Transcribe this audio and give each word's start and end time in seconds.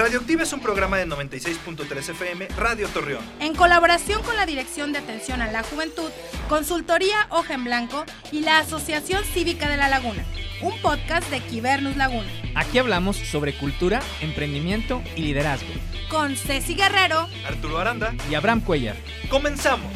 Radioactiva 0.00 0.44
es 0.44 0.52
un 0.54 0.60
programa 0.60 0.96
de 0.96 1.06
96.3 1.06 2.08
FM 2.08 2.48
Radio 2.56 2.88
Torreón. 2.88 3.22
En 3.38 3.54
colaboración 3.54 4.22
con 4.22 4.34
la 4.34 4.46
Dirección 4.46 4.92
de 4.92 4.98
Atención 4.98 5.42
a 5.42 5.52
la 5.52 5.62
Juventud, 5.62 6.10
Consultoría 6.48 7.26
Hoja 7.28 7.52
en 7.52 7.64
Blanco 7.64 8.06
y 8.32 8.40
la 8.40 8.60
Asociación 8.60 9.22
Cívica 9.24 9.68
de 9.68 9.76
la 9.76 9.90
Laguna, 9.90 10.24
un 10.62 10.72
podcast 10.80 11.28
de 11.28 11.40
Quibernus 11.40 11.98
Laguna. 11.98 12.30
Aquí 12.54 12.78
hablamos 12.78 13.18
sobre 13.18 13.52
cultura, 13.58 14.00
emprendimiento 14.22 15.02
y 15.16 15.20
liderazgo. 15.20 15.68
Con 16.08 16.34
Ceci 16.34 16.74
Guerrero, 16.74 17.28
Arturo 17.46 17.78
Aranda 17.78 18.14
y 18.30 18.34
Abraham 18.36 18.62
Cuellar. 18.62 18.96
¡Comenzamos! 19.28 19.92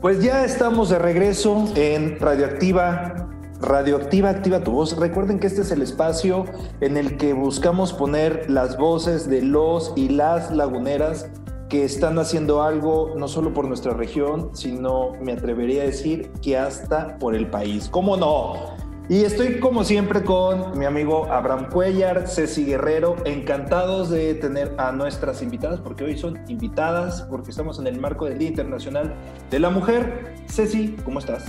Pues 0.00 0.22
ya 0.22 0.44
estamos 0.44 0.90
de 0.90 1.00
regreso 1.00 1.72
en 1.74 2.20
Radioactiva. 2.20 3.25
Radioactiva 3.60 4.30
Activa 4.30 4.60
tu 4.60 4.72
voz. 4.72 4.96
Recuerden 4.96 5.38
que 5.38 5.46
este 5.46 5.62
es 5.62 5.70
el 5.70 5.82
espacio 5.82 6.44
en 6.80 6.96
el 6.96 7.16
que 7.16 7.32
buscamos 7.32 7.92
poner 7.92 8.50
las 8.50 8.76
voces 8.76 9.28
de 9.28 9.42
los 9.42 9.92
y 9.96 10.10
las 10.10 10.50
laguneras 10.50 11.30
que 11.68 11.84
están 11.84 12.18
haciendo 12.18 12.62
algo 12.62 13.14
no 13.16 13.28
solo 13.28 13.52
por 13.52 13.66
nuestra 13.66 13.92
región, 13.94 14.50
sino 14.52 15.12
me 15.20 15.32
atrevería 15.32 15.82
a 15.82 15.86
decir 15.86 16.30
que 16.42 16.56
hasta 16.56 17.18
por 17.18 17.34
el 17.34 17.48
país. 17.48 17.88
¿Cómo 17.90 18.16
no? 18.16 18.76
Y 19.08 19.22
estoy 19.22 19.60
como 19.60 19.84
siempre 19.84 20.22
con 20.22 20.76
mi 20.76 20.84
amigo 20.84 21.26
Abraham 21.30 21.68
Cuellar, 21.70 22.28
Ceci 22.28 22.64
Guerrero, 22.64 23.16
encantados 23.24 24.10
de 24.10 24.34
tener 24.34 24.74
a 24.78 24.90
nuestras 24.90 25.42
invitadas, 25.42 25.80
porque 25.80 26.04
hoy 26.04 26.18
son 26.18 26.40
invitadas, 26.48 27.22
porque 27.22 27.50
estamos 27.50 27.78
en 27.78 27.86
el 27.86 28.00
marco 28.00 28.26
del 28.26 28.38
Día 28.38 28.48
Internacional 28.48 29.14
de 29.48 29.60
la 29.60 29.70
Mujer. 29.70 30.34
Ceci, 30.48 30.96
¿cómo 31.04 31.20
estás? 31.20 31.44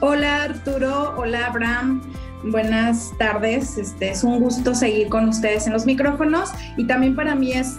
Hola 0.00 0.44
Arturo, 0.44 1.14
hola 1.16 1.46
Abraham, 1.46 2.02
buenas 2.44 3.12
tardes. 3.18 3.78
Este 3.78 4.10
es 4.10 4.24
un 4.24 4.40
gusto 4.40 4.74
seguir 4.74 5.08
con 5.08 5.28
ustedes 5.28 5.66
en 5.66 5.72
los 5.72 5.86
micrófonos 5.86 6.50
y 6.76 6.86
también 6.86 7.14
para 7.14 7.34
mí 7.34 7.52
es 7.52 7.78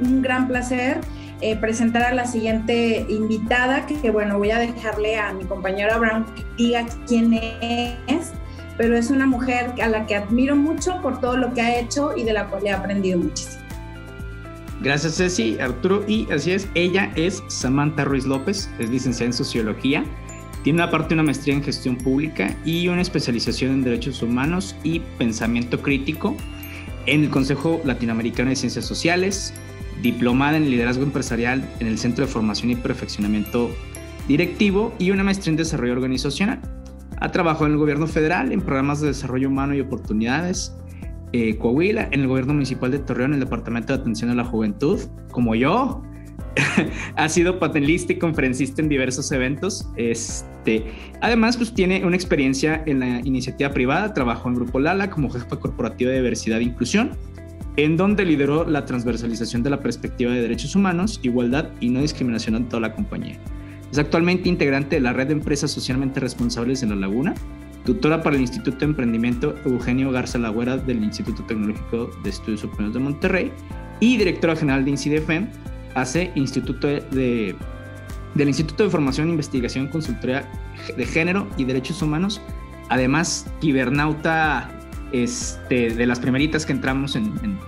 un 0.00 0.22
gran 0.22 0.46
placer 0.48 1.00
eh, 1.40 1.56
presentar 1.56 2.02
a 2.02 2.14
la 2.14 2.26
siguiente 2.26 3.06
invitada, 3.08 3.86
que, 3.86 4.10
bueno, 4.10 4.38
voy 4.38 4.50
a 4.50 4.58
dejarle 4.58 5.18
a 5.18 5.32
mi 5.32 5.44
compañero 5.44 5.94
Abraham 5.94 6.26
que 6.34 6.44
diga 6.56 6.84
quién 7.06 7.34
es, 7.34 8.32
pero 8.76 8.96
es 8.96 9.10
una 9.10 9.26
mujer 9.26 9.72
a 9.80 9.86
la 9.86 10.04
que 10.06 10.16
admiro 10.16 10.56
mucho 10.56 11.00
por 11.00 11.20
todo 11.20 11.36
lo 11.36 11.54
que 11.54 11.60
ha 11.60 11.78
hecho 11.78 12.16
y 12.16 12.24
de 12.24 12.32
la 12.32 12.48
cual 12.48 12.66
he 12.66 12.72
aprendido 12.72 13.20
muchísimo. 13.20 13.62
Gracias 14.80 15.16
Ceci, 15.16 15.58
Arturo, 15.60 16.04
y 16.08 16.28
así 16.32 16.52
es, 16.52 16.68
ella 16.74 17.12
es 17.14 17.42
Samantha 17.48 18.04
Ruiz 18.04 18.26
López, 18.26 18.68
es 18.78 18.90
licenciada 18.90 19.26
en 19.26 19.32
Sociología, 19.32 20.04
tiene 20.62 20.82
aparte 20.82 21.14
una 21.14 21.22
maestría 21.22 21.54
en 21.54 21.62
Gestión 21.62 21.96
Pública 21.96 22.56
y 22.64 22.88
una 22.88 23.02
especialización 23.02 23.72
en 23.72 23.84
Derechos 23.84 24.22
Humanos 24.22 24.76
y 24.82 25.00
Pensamiento 25.18 25.80
Crítico 25.80 26.36
en 27.06 27.24
el 27.24 27.30
Consejo 27.30 27.80
Latinoamericano 27.84 28.50
de 28.50 28.56
Ciencias 28.56 28.84
Sociales, 28.84 29.54
diplomada 30.02 30.56
en 30.56 30.70
liderazgo 30.70 31.04
empresarial 31.04 31.68
en 31.80 31.86
el 31.86 31.98
Centro 31.98 32.26
de 32.26 32.32
Formación 32.32 32.70
y 32.70 32.76
Perfeccionamiento 32.76 33.70
Directivo 34.28 34.94
y 34.98 35.10
una 35.10 35.24
maestría 35.24 35.52
en 35.52 35.56
desarrollo 35.56 35.94
organizacional. 35.94 36.60
Ha 37.20 37.32
trabajado 37.32 37.66
en 37.66 37.72
el 37.72 37.78
gobierno 37.78 38.06
federal 38.06 38.52
en 38.52 38.60
programas 38.60 39.00
de 39.00 39.08
desarrollo 39.08 39.48
humano 39.48 39.74
y 39.74 39.80
oportunidades, 39.80 40.76
eh, 41.32 41.56
Coahuila, 41.56 42.08
en 42.10 42.20
el 42.20 42.28
gobierno 42.28 42.52
municipal 42.52 42.90
de 42.90 42.98
Torreón, 42.98 43.32
en 43.32 43.40
el 43.40 43.44
Departamento 43.44 43.94
de 43.94 44.00
Atención 44.00 44.30
a 44.30 44.34
la 44.34 44.44
Juventud, 44.44 45.00
como 45.30 45.54
yo. 45.54 46.02
ha 47.16 47.28
sido 47.28 47.58
panelista 47.58 48.12
y 48.12 48.18
conferencista 48.18 48.82
en 48.82 48.88
diversos 48.88 49.30
eventos. 49.32 49.88
Este, 49.96 50.84
además, 51.20 51.56
pues 51.56 51.72
tiene 51.72 52.04
una 52.04 52.16
experiencia 52.16 52.82
en 52.86 53.00
la 53.00 53.20
iniciativa 53.20 53.70
privada, 53.70 54.12
trabajó 54.14 54.48
en 54.48 54.56
Grupo 54.56 54.80
Lala 54.80 55.10
como 55.10 55.30
jefa 55.30 55.58
corporativa 55.58 56.10
de 56.10 56.18
diversidad 56.18 56.60
e 56.60 56.64
inclusión 56.64 57.16
en 57.78 57.96
donde 57.96 58.24
lideró 58.24 58.68
la 58.68 58.84
transversalización 58.84 59.62
de 59.62 59.70
la 59.70 59.78
perspectiva 59.78 60.32
de 60.32 60.42
derechos 60.42 60.74
humanos, 60.74 61.20
igualdad 61.22 61.70
y 61.78 61.90
no 61.90 62.00
discriminación 62.00 62.56
en 62.56 62.68
toda 62.68 62.80
la 62.80 62.92
compañía. 62.92 63.38
Es 63.92 63.98
actualmente 63.98 64.48
integrante 64.48 64.96
de 64.96 65.00
la 65.00 65.12
red 65.12 65.28
de 65.28 65.34
empresas 65.34 65.70
socialmente 65.70 66.18
responsables 66.18 66.82
en 66.82 66.90
La 66.90 66.96
Laguna, 66.96 67.34
tutora 67.84 68.20
para 68.20 68.34
el 68.34 68.42
Instituto 68.42 68.78
de 68.78 68.86
Emprendimiento 68.86 69.54
Eugenio 69.64 70.10
Garza 70.10 70.38
Lagüera 70.38 70.76
del 70.76 71.04
Instituto 71.04 71.44
Tecnológico 71.44 72.10
de 72.24 72.30
Estudios 72.30 72.60
Superiores 72.62 72.94
de 72.94 73.00
Monterrey 73.00 73.52
y 74.00 74.16
directora 74.16 74.56
general 74.56 74.84
de 74.84 74.90
INCIDEFEM, 74.90 75.48
hace 76.00 76.32
Instituto 76.34 76.86
de, 76.86 77.54
del 78.34 78.48
Instituto 78.48 78.84
de 78.84 78.90
Formación 78.90 79.28
e 79.28 79.30
Investigación 79.30 79.88
Consultoría 79.88 80.48
de 80.96 81.06
Género 81.06 81.46
y 81.56 81.64
Derechos 81.64 82.02
Humanos, 82.02 82.40
además 82.88 83.46
kibernauta 83.60 84.70
este, 85.12 85.90
de 85.90 86.06
las 86.06 86.20
primeritas 86.20 86.64
que 86.66 86.72
entramos 86.72 87.16
en, 87.16 87.32
en, 87.42 87.58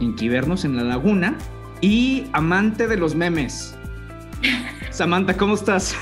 en 0.00 0.76
la 0.76 0.82
laguna, 0.82 1.36
y 1.80 2.26
amante 2.32 2.86
de 2.86 2.96
los 2.96 3.14
memes. 3.14 3.76
Samantha, 4.90 5.36
¿cómo 5.36 5.54
estás? 5.54 5.96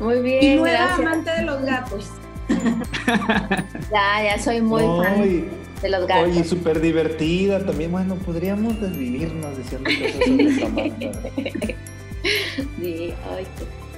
Muy 0.00 0.20
bien. 0.20 0.42
Y 0.42 0.56
nueva 0.56 0.94
amante 0.94 1.30
de 1.30 1.42
los 1.42 1.62
gatos. 1.62 2.10
ya, 3.90 4.24
ya 4.24 4.38
soy 4.38 4.60
muy 4.60 4.82
fan 4.82 5.63
de 5.84 5.90
los 5.90 6.06
gatos. 6.06 6.30
Oye, 6.30 6.44
súper 6.44 6.80
divertida 6.80 7.64
también. 7.64 7.92
Bueno, 7.92 8.16
podríamos 8.16 8.80
desvivirnos 8.80 9.56
diciendo 9.56 9.90
cosas 9.90 10.24
sobre 10.24 10.60
Samantha. 10.60 11.74
sí, 12.80 13.14
ay, 13.30 13.46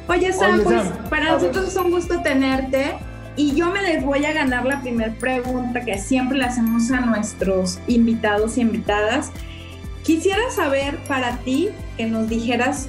Oye, 0.09 0.33
Sam, 0.33 0.63
pues 0.63 0.83
para 1.09 1.33
nosotros 1.33 1.69
es 1.69 1.77
un 1.77 1.91
gusto 1.91 2.21
tenerte. 2.23 2.95
Y 3.37 3.55
yo 3.55 3.71
me 3.71 3.83
les 3.83 4.05
voy 4.05 4.25
a 4.25 4.33
ganar 4.33 4.65
la 4.65 4.81
primera 4.81 5.13
pregunta 5.15 5.85
que 5.85 5.99
siempre 5.99 6.39
le 6.39 6.45
hacemos 6.45 6.91
a 6.91 7.01
nuestros 7.01 7.79
invitados 7.87 8.57
y 8.57 8.63
invitadas. 8.63 9.31
Quisiera 10.03 10.51
saber 10.51 10.97
para 11.09 11.37
ti 11.39 11.69
que 11.97 12.07
nos 12.07 12.29
dijeras, 12.29 12.89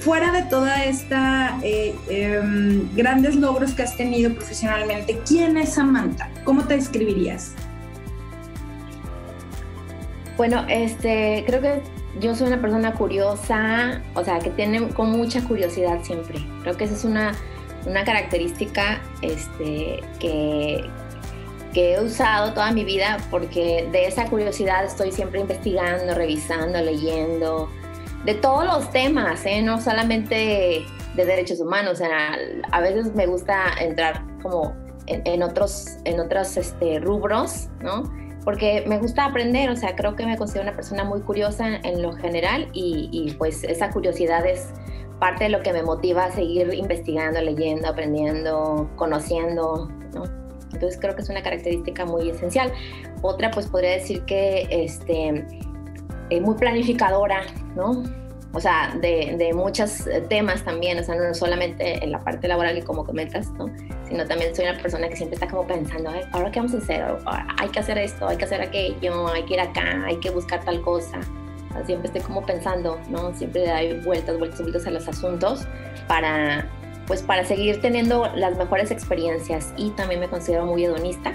fuera 0.00 0.30
de 0.30 0.42
toda 0.42 0.84
esta 0.84 1.58
eh, 1.62 1.94
eh, 2.08 2.82
grandes 2.94 3.36
logros 3.36 3.72
que 3.72 3.82
has 3.82 3.96
tenido 3.96 4.32
profesionalmente, 4.34 5.20
¿quién 5.26 5.56
es 5.56 5.74
Samantha? 5.74 6.30
¿Cómo 6.44 6.64
te 6.64 6.74
describirías? 6.74 7.54
Bueno, 10.38 10.64
este, 10.68 11.44
creo 11.46 11.60
que 11.60 11.82
yo 12.20 12.34
soy 12.34 12.46
una 12.46 12.60
persona 12.60 12.94
curiosa, 12.94 14.00
o 14.14 14.24
sea, 14.24 14.38
que 14.38 14.48
tiene 14.50 14.88
con 14.94 15.10
mucha 15.10 15.44
curiosidad 15.44 15.98
siempre. 16.02 16.38
Creo 16.62 16.76
que 16.76 16.84
esa 16.84 16.94
es 16.94 17.04
una 17.04 17.34
una 17.86 18.04
característica 18.04 19.00
este, 19.22 20.00
que, 20.18 20.88
que 21.72 21.94
he 21.94 22.00
usado 22.00 22.52
toda 22.52 22.70
mi 22.72 22.84
vida 22.84 23.18
porque 23.30 23.88
de 23.90 24.06
esa 24.06 24.26
curiosidad 24.26 24.84
estoy 24.84 25.12
siempre 25.12 25.40
investigando, 25.40 26.14
revisando, 26.14 26.80
leyendo, 26.80 27.68
de 28.24 28.34
todos 28.34 28.64
los 28.64 28.90
temas, 28.90 29.44
¿eh? 29.46 29.62
no 29.62 29.80
solamente 29.80 30.84
de 31.14 31.24
derechos 31.24 31.60
humanos, 31.60 32.00
a 32.70 32.80
veces 32.80 33.14
me 33.14 33.26
gusta 33.26 33.72
entrar 33.80 34.22
como 34.42 34.74
en, 35.06 35.42
otros, 35.42 35.96
en 36.04 36.20
otros 36.20 36.56
este, 36.56 37.00
rubros, 37.00 37.68
¿no? 37.80 38.02
Porque 38.48 38.82
me 38.86 38.96
gusta 38.96 39.26
aprender, 39.26 39.68
o 39.68 39.76
sea, 39.76 39.94
creo 39.94 40.16
que 40.16 40.24
me 40.24 40.38
considero 40.38 40.62
una 40.62 40.74
persona 40.74 41.04
muy 41.04 41.20
curiosa 41.20 41.66
en 41.82 42.00
lo 42.00 42.14
general 42.14 42.70
y, 42.72 43.10
y 43.12 43.34
pues 43.34 43.62
esa 43.62 43.90
curiosidad 43.90 44.46
es 44.46 44.70
parte 45.20 45.44
de 45.44 45.50
lo 45.50 45.60
que 45.60 45.70
me 45.74 45.82
motiva 45.82 46.24
a 46.24 46.32
seguir 46.32 46.72
investigando, 46.72 47.42
leyendo, 47.42 47.86
aprendiendo, 47.86 48.88
conociendo, 48.96 49.90
¿no? 50.14 50.24
Entonces 50.72 50.98
creo 50.98 51.14
que 51.14 51.20
es 51.20 51.28
una 51.28 51.42
característica 51.42 52.06
muy 52.06 52.30
esencial. 52.30 52.72
Otra, 53.20 53.50
pues 53.50 53.66
podría 53.66 53.90
decir 53.90 54.22
que 54.24 54.66
este, 54.70 55.44
es 56.30 56.40
muy 56.40 56.54
planificadora, 56.54 57.42
¿no? 57.76 58.02
O 58.52 58.60
sea, 58.60 58.96
de, 59.00 59.36
de, 59.38 59.52
muchos 59.52 60.08
temas 60.30 60.64
también, 60.64 60.98
o 60.98 61.02
sea, 61.02 61.14
no 61.16 61.34
solamente 61.34 62.02
en 62.02 62.12
la 62.12 62.18
parte 62.18 62.48
laboral 62.48 62.78
y 62.78 62.82
como 62.82 63.04
comentas, 63.04 63.50
¿no? 63.52 63.70
Sino 64.08 64.24
también 64.26 64.56
soy 64.56 64.64
una 64.64 64.80
persona 64.80 65.06
que 65.08 65.16
siempre 65.16 65.34
está 65.34 65.46
como 65.48 65.66
pensando, 65.66 66.10
¿ahora 66.32 66.50
qué 66.50 66.60
vamos 66.60 66.74
a 66.74 66.78
hacer? 66.78 67.04
Hay 67.58 67.68
que 67.68 67.78
hacer 67.78 67.98
esto, 67.98 68.26
hay 68.26 68.38
que 68.38 68.44
hacer 68.46 68.62
aquello, 68.62 69.28
hay 69.28 69.44
que 69.44 69.54
ir 69.54 69.60
acá, 69.60 70.02
hay 70.06 70.16
que 70.16 70.30
buscar 70.30 70.64
tal 70.64 70.80
cosa 70.80 71.20
siempre 71.84 72.08
estoy 72.08 72.22
como 72.22 72.44
pensando, 72.44 73.00
¿no? 73.08 73.34
Siempre 73.34 73.70
hay 73.70 74.00
vueltas, 74.00 74.38
vueltas, 74.38 74.60
vueltas 74.60 74.86
a 74.86 74.90
los 74.90 75.08
asuntos 75.08 75.66
para, 76.06 76.66
pues 77.06 77.22
para 77.22 77.44
seguir 77.44 77.80
teniendo 77.80 78.26
las 78.34 78.56
mejores 78.56 78.90
experiencias 78.90 79.72
y 79.76 79.90
también 79.90 80.20
me 80.20 80.28
considero 80.28 80.66
muy 80.66 80.84
hedonista, 80.84 81.32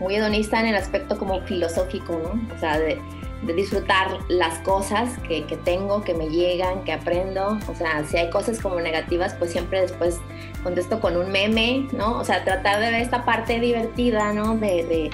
muy 0.00 0.16
hedonista 0.16 0.60
en 0.60 0.66
el 0.66 0.76
aspecto 0.76 1.18
como 1.18 1.40
filosófico, 1.42 2.18
¿no? 2.18 2.54
O 2.54 2.58
sea, 2.58 2.78
de, 2.78 2.98
de 3.46 3.54
disfrutar 3.54 4.18
las 4.28 4.58
cosas 4.60 5.18
que, 5.28 5.44
que, 5.44 5.56
tengo, 5.56 6.02
que 6.02 6.14
me 6.14 6.28
llegan, 6.28 6.84
que 6.84 6.92
aprendo. 6.92 7.58
O 7.68 7.74
sea, 7.74 8.04
si 8.04 8.16
hay 8.16 8.30
cosas 8.30 8.60
como 8.60 8.80
negativas, 8.80 9.34
pues 9.34 9.52
siempre 9.52 9.80
después 9.80 10.18
contesto 10.62 11.00
con 11.00 11.16
un 11.16 11.30
meme, 11.30 11.88
¿no? 11.92 12.18
O 12.18 12.24
sea, 12.24 12.44
tratar 12.44 12.80
de 12.80 12.90
ver 12.90 13.02
esta 13.02 13.24
parte 13.24 13.60
divertida, 13.60 14.32
¿no? 14.32 14.56
De, 14.56 15.10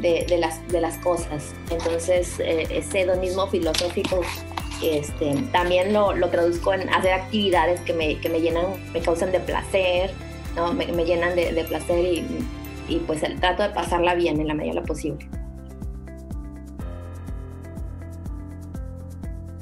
de, 0.00 0.24
de, 0.28 0.38
las, 0.38 0.66
de 0.68 0.80
las 0.80 0.98
cosas. 0.98 1.52
Entonces, 1.70 2.38
eh, 2.40 2.66
ese 2.70 3.02
hedonismo 3.02 3.46
filosófico 3.48 4.22
este, 4.82 5.34
también 5.52 5.92
lo, 5.92 6.14
lo, 6.14 6.28
traduzco 6.28 6.74
en 6.74 6.88
hacer 6.90 7.12
actividades 7.12 7.80
que 7.80 7.92
me, 7.92 8.18
que 8.20 8.28
me 8.28 8.40
llenan, 8.40 8.66
me 8.92 9.00
causan 9.00 9.32
de 9.32 9.40
placer, 9.40 10.12
¿no? 10.56 10.72
Me, 10.72 10.86
llenan 11.04 11.34
de, 11.36 11.64
placer 11.68 12.04
y, 12.04 12.26
y 12.88 12.98
pues 13.00 13.22
trato 13.40 13.62
de 13.62 13.70
pasarla 13.70 14.14
bien 14.14 14.40
en 14.40 14.48
la 14.48 14.54
medida 14.54 14.74
de 14.74 14.80
lo 14.80 14.86
posible. 14.86 15.26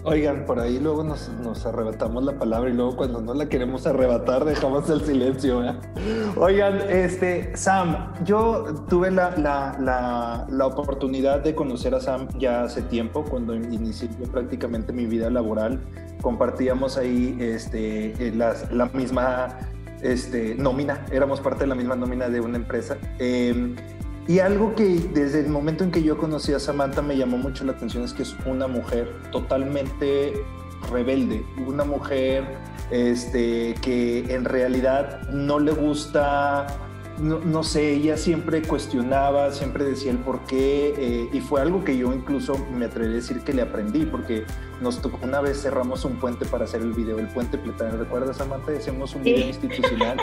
Oigan, 0.04 0.44
por 0.46 0.58
ahí 0.58 0.81
luego 0.81 1.04
nos, 1.04 1.31
arrebatamos 1.64 2.25
la 2.25 2.32
palabra 2.32 2.69
y 2.69 2.72
luego 2.72 2.96
cuando 2.96 3.20
no 3.20 3.34
la 3.34 3.49
queremos 3.49 3.87
arrebatar 3.87 4.44
dejamos 4.44 4.90
el 4.90 5.00
silencio. 5.02 5.62
Oigan, 6.37 6.81
este, 6.88 7.56
Sam, 7.56 8.12
yo 8.25 8.64
tuve 8.88 9.12
la, 9.12 9.37
la, 10.49 10.66
oportunidad 10.66 11.40
de 11.40 11.54
conocer 11.54 11.94
a 11.94 12.00
Sam 12.00 12.26
ya 12.37 12.64
hace 12.64 12.82
tiempo, 12.82 13.25
cuando 13.25 13.54
inicié 13.54 14.08
prácticamente 14.32 14.93
mi 14.93 15.06
vida 15.06 15.31
laboral. 15.31 15.81
Compartíamos 16.20 16.96
ahí 16.96 17.37
este, 17.40 18.32
la 18.34 18.87
misma 18.93 19.56
este, 20.02 20.56
nómina, 20.56 21.06
éramos 21.12 21.40
parte 21.40 21.60
de 21.60 21.69
la 21.69 21.75
misma 21.76 21.94
nómina 21.94 22.28
de 22.28 22.40
una 22.40 22.56
empresa. 22.56 22.96
Em, 23.19 23.76
y 24.28 24.38
algo 24.38 24.74
que 24.74 24.84
desde 25.12 25.40
el 25.40 25.48
momento 25.48 25.84
en 25.84 25.90
que 25.90 26.02
yo 26.02 26.16
conocí 26.16 26.52
a 26.52 26.60
Samantha 26.60 27.02
me 27.02 27.16
llamó 27.16 27.38
mucho 27.38 27.64
la 27.64 27.72
atención 27.72 28.04
es 28.04 28.12
que 28.12 28.22
es 28.22 28.36
una 28.46 28.69
mujer 28.69 29.12
totalmente 29.32 30.34
rebelde, 30.90 31.44
una 31.66 31.84
mujer 31.84 32.44
este, 32.90 33.74
que 33.82 34.34
en 34.34 34.44
realidad 34.44 35.28
no 35.30 35.58
le 35.58 35.72
gusta 35.72 36.66
no, 37.19 37.62
sé, 37.62 37.92
ella 37.92 38.16
siempre 38.16 38.62
cuestionaba, 38.62 39.52
siempre 39.52 39.84
decía 39.84 40.10
el 40.10 40.19
por 40.19 40.40
qué, 40.40 40.94
eh, 40.96 41.28
y 41.32 41.40
fue 41.40 41.60
algo 41.60 41.84
que 41.84 41.96
yo 41.96 42.12
incluso 42.12 42.56
me 42.75 42.86
atreví 42.86 43.12
a 43.12 43.16
decir 43.16 43.40
que 43.40 43.52
le 43.52 43.62
aprendí, 43.62 44.04
porque 44.04 44.44
nos 44.82 45.00
tocó 45.00 45.19
una 45.23 45.40
vez 45.40 45.62
cerramos 45.62 46.05
un 46.05 46.17
puente 46.17 46.44
para 46.44 46.64
hacer 46.64 46.82
el 46.82 46.93
video, 46.93 47.19
el 47.19 47.29
puente 47.29 47.56
plateado. 47.56 47.99
¿Recuerdas, 47.99 48.37
Samantha? 48.37 48.73
Hacemos 48.73 49.14
un 49.14 49.23
video 49.23 49.46
institucional, 49.46 50.19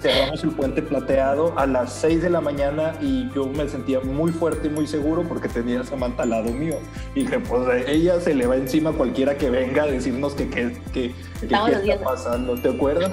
cerramos 0.00 0.44
el 0.44 0.50
puente 0.50 0.82
plateado 0.82 1.58
a 1.58 1.66
las 1.66 1.92
6 1.94 2.22
de 2.22 2.30
la 2.30 2.40
mañana 2.40 2.94
y 3.00 3.30
yo 3.34 3.46
me 3.46 3.68
sentía 3.68 4.00
muy 4.00 4.30
fuerte 4.30 4.68
y 4.68 4.70
muy 4.70 4.86
seguro 4.86 5.22
porque 5.22 5.48
tenía 5.48 5.80
a 5.80 5.84
Samantha 5.84 6.24
al 6.24 6.30
lado 6.30 6.52
mío. 6.52 6.76
Y 7.14 7.20
dije, 7.20 7.40
pues 7.40 7.88
ella 7.88 8.20
se 8.20 8.34
le 8.34 8.46
va 8.46 8.56
encima 8.56 8.90
a 8.90 8.92
cualquiera 8.92 9.36
que 9.36 9.50
venga 9.50 9.84
a 9.84 9.86
decirnos 9.86 10.34
que 10.34 10.48
qué 10.48 10.76
que, 10.92 11.14
está 11.40 11.66
pasando, 12.04 12.54
¿te 12.56 12.68
acuerdas? 12.68 13.12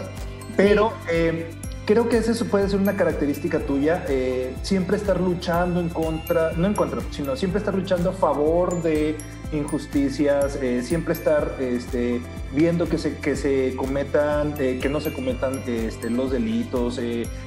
Pero 0.57 0.91
eh, 1.09 1.49
creo 1.89 2.07
que 2.07 2.17
esa 2.17 2.45
puede 2.45 2.69
ser 2.69 2.79
una 2.79 2.95
característica 2.95 3.61
tuya, 3.61 4.05
eh, 4.07 4.53
siempre 4.61 4.95
estar 4.95 5.19
luchando 5.19 5.79
en 5.79 5.89
contra, 5.89 6.51
no 6.51 6.67
en 6.67 6.75
contra, 6.75 7.01
sino 7.09 7.35
siempre 7.35 7.57
estar 7.57 7.73
luchando 7.73 8.11
a 8.11 8.13
favor 8.13 8.83
de 8.83 9.17
injusticias, 9.51 10.55
eh, 10.61 10.83
siempre 10.83 11.15
estar 11.15 11.55
este, 11.59 12.21
viendo 12.53 12.87
que 12.87 12.99
se, 12.99 13.17
que 13.17 13.35
se 13.35 13.75
cometan, 13.75 14.53
eh, 14.59 14.77
que 14.79 14.87
no 14.87 15.01
se 15.01 15.11
cometan 15.11 15.63
este, 15.65 16.11
los 16.11 16.29
delitos. 16.29 16.99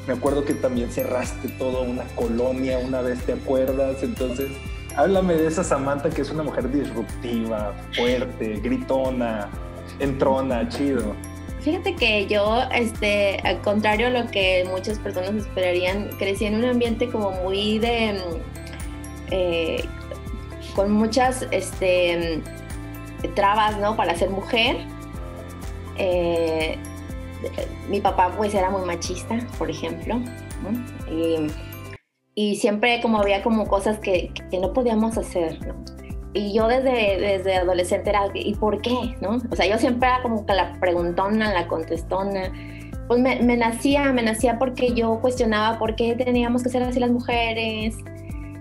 me 0.09 0.13
acuerdo 0.13 0.45
que 0.45 0.55
también 0.55 0.91
cerraste 0.91 1.47
toda 1.51 1.83
una 1.83 2.03
colonia 2.17 2.79
una 2.79 3.01
vez, 3.01 3.21
¿te 3.21 3.35
acuerdas? 3.35 4.03
Entonces, 4.03 4.51
háblame 4.97 5.35
de 5.35 5.47
esa 5.47 5.63
Samantha 5.63 6.11
que 6.11 6.23
es 6.23 6.31
una 6.31 6.43
mujer 6.43 6.69
disruptiva, 6.69 7.77
fuerte, 7.95 8.59
gritona, 8.61 9.49
entrona, 10.01 10.69
chido. 10.69 11.15
Fíjate 11.63 11.95
que 11.95 12.27
yo, 12.27 12.61
este, 12.75 13.39
al 13.45 13.61
contrario 13.61 14.09
a 14.09 14.11
lo 14.11 14.27
que 14.29 14.67
muchas 14.69 14.99
personas 14.99 15.35
esperarían, 15.35 16.09
crecí 16.19 16.45
en 16.45 16.57
un 16.57 16.65
ambiente 16.65 17.09
como 17.09 17.31
muy 17.31 17.79
de, 17.79 18.15
mm, 18.15 18.37
eh, 19.31 19.85
con 20.75 20.91
muchas, 20.91 21.47
este, 21.53 22.43
mm, 23.23 23.35
trabas, 23.35 23.79
¿no? 23.79 23.97
Para 23.97 24.17
ser 24.17 24.31
mujer. 24.31 24.79
Eh, 25.99 26.79
mi 27.89 28.01
papá 28.01 28.33
pues 28.37 28.55
era 28.55 28.71
muy 28.71 28.85
machista, 28.85 29.39
por 29.59 29.71
ejemplo, 29.71 30.21
y, 32.35 32.57
siempre 32.57 33.01
como 33.03 33.19
había 33.19 33.43
como 33.43 33.69
cosas 33.69 33.99
que, 33.99 34.33
que 34.51 34.59
no 34.59 34.73
podíamos 34.73 35.19
hacer, 35.19 35.65
¿no? 35.67 35.75
Y 36.35 36.55
yo 36.55 36.67
desde, 36.67 37.19
desde 37.21 37.57
adolescente 37.57 38.11
era, 38.11 38.23
¿y 38.33 38.55
por 38.55 38.81
qué? 38.81 39.17
¿no? 39.21 39.39
O 39.51 39.57
sea, 39.57 39.67
yo 39.67 39.79
siempre 39.79 40.09
era 40.09 40.23
como 40.23 40.47
que 40.47 40.55
la 40.55 40.73
preguntona, 40.81 41.53
la 41.53 41.69
contestona. 41.69 42.53
Pues 43.07 43.21
me, 43.21 43.41
me, 43.43 43.57
nacía, 43.57 44.13
me 44.13 44.23
nacía 44.23 44.59
porque 44.59 44.95
yo 44.95 45.19
cuestionaba 45.21 45.79
por 45.79 45.95
qué 45.95 46.15
teníamos 46.15 46.63
que 46.63 46.71
ser 46.71 46.83
así 46.83 46.99
las 46.99 47.11
mujeres. 47.11 47.97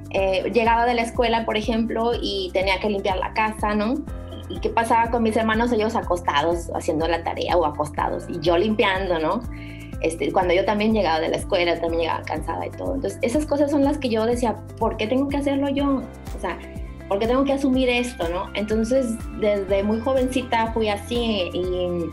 Eh, 0.10 0.52
llegaba 0.54 0.86
de 0.86 0.96
la 0.96 1.04
escuela, 1.04 1.46
por 1.46 1.56
ejemplo, 1.56 2.12
y 2.22 2.50
tenía 2.52 2.80
que 2.80 2.90
limpiar 2.90 3.18
la 3.18 3.34
casa, 3.34 3.74
¿no? 3.74 3.96
¿Y 4.50 4.60
qué 4.60 4.70
pasaba 4.70 5.10
con 5.10 5.24
mis 5.24 5.38
hermanos? 5.38 5.72
Ellos 5.72 5.96
acostados, 5.96 6.70
haciendo 6.76 7.08
la 7.08 7.24
tarea 7.24 7.56
o 7.56 7.66
acostados, 7.66 8.26
y 8.28 8.38
yo 8.42 8.58
limpiando, 8.58 9.18
¿no? 9.20 9.42
Este, 10.02 10.30
cuando 10.34 10.54
yo 10.54 10.66
también 10.66 10.94
llegaba 10.94 11.22
de 11.22 11.30
la 11.30 11.38
escuela, 11.38 11.80
también 11.80 12.02
llegaba 12.02 12.24
cansada 12.24 12.66
y 12.66 12.72
todo. 12.72 12.96
Entonces, 12.96 13.20
esas 13.22 13.46
cosas 13.46 13.72
son 13.72 13.86
las 13.86 14.00
que 14.00 14.10
yo 14.10 14.26
decía, 14.26 14.58
¿por 14.78 14.98
qué 14.98 15.08
tengo 15.08 15.30
que 15.30 15.38
hacerlo 15.38 15.70
yo? 15.70 16.02
O 16.36 16.40
sea, 16.42 16.58
porque 17.12 17.28
tengo 17.28 17.44
que 17.44 17.52
asumir 17.52 17.90
esto, 17.90 18.30
¿no? 18.30 18.50
Entonces, 18.54 19.18
desde 19.38 19.84
muy 19.84 20.00
jovencita 20.00 20.72
fui 20.72 20.88
así 20.88 21.50
y 21.52 22.10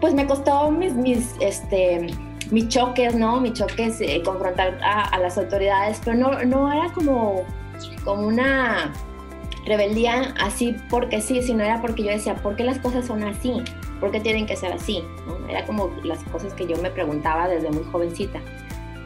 pues 0.00 0.12
me 0.12 0.26
costó 0.26 0.72
mis, 0.72 0.92
mis, 0.94 1.36
este, 1.38 2.08
mis 2.50 2.66
choques, 2.66 3.14
¿no? 3.14 3.40
Mis 3.40 3.52
choques, 3.52 4.00
eh, 4.00 4.20
confrontar 4.24 4.76
a, 4.82 5.16
las 5.20 5.38
autoridades, 5.38 6.00
pero 6.04 6.16
no, 6.16 6.42
no 6.42 6.72
era 6.72 6.92
como, 6.92 7.44
como 8.04 8.26
una 8.26 8.92
rebeldía 9.66 10.34
así 10.40 10.74
porque 10.90 11.20
sí, 11.20 11.40
sino 11.40 11.62
era 11.62 11.80
porque 11.80 12.02
yo 12.02 12.10
decía, 12.10 12.34
¿por 12.34 12.56
qué 12.56 12.64
las 12.64 12.80
cosas 12.80 13.06
son 13.06 13.22
así? 13.22 13.62
¿Por 14.00 14.10
qué 14.10 14.18
tienen 14.18 14.46
que 14.46 14.56
ser 14.56 14.72
así? 14.72 15.04
Era 15.48 15.64
como 15.64 15.92
las 16.02 16.24
cosas 16.24 16.52
que 16.54 16.66
yo 16.66 16.76
me 16.78 16.90
preguntaba 16.90 17.46
desde 17.46 17.70
muy 17.70 17.84
jovencita. 17.84 18.40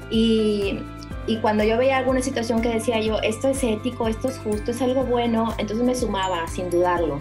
Y 0.08 0.78
y 1.26 1.36
cuando 1.38 1.62
yo 1.62 1.78
veía 1.78 1.98
alguna 1.98 2.20
situación 2.20 2.60
que 2.60 2.68
decía 2.68 3.00
yo, 3.00 3.20
esto 3.20 3.48
es 3.48 3.62
ético, 3.62 4.08
esto 4.08 4.28
es 4.28 4.38
justo, 4.38 4.72
es 4.72 4.82
algo 4.82 5.04
bueno, 5.04 5.54
entonces 5.58 5.86
me 5.86 5.94
sumaba 5.94 6.46
sin 6.48 6.68
dudarlo, 6.68 7.18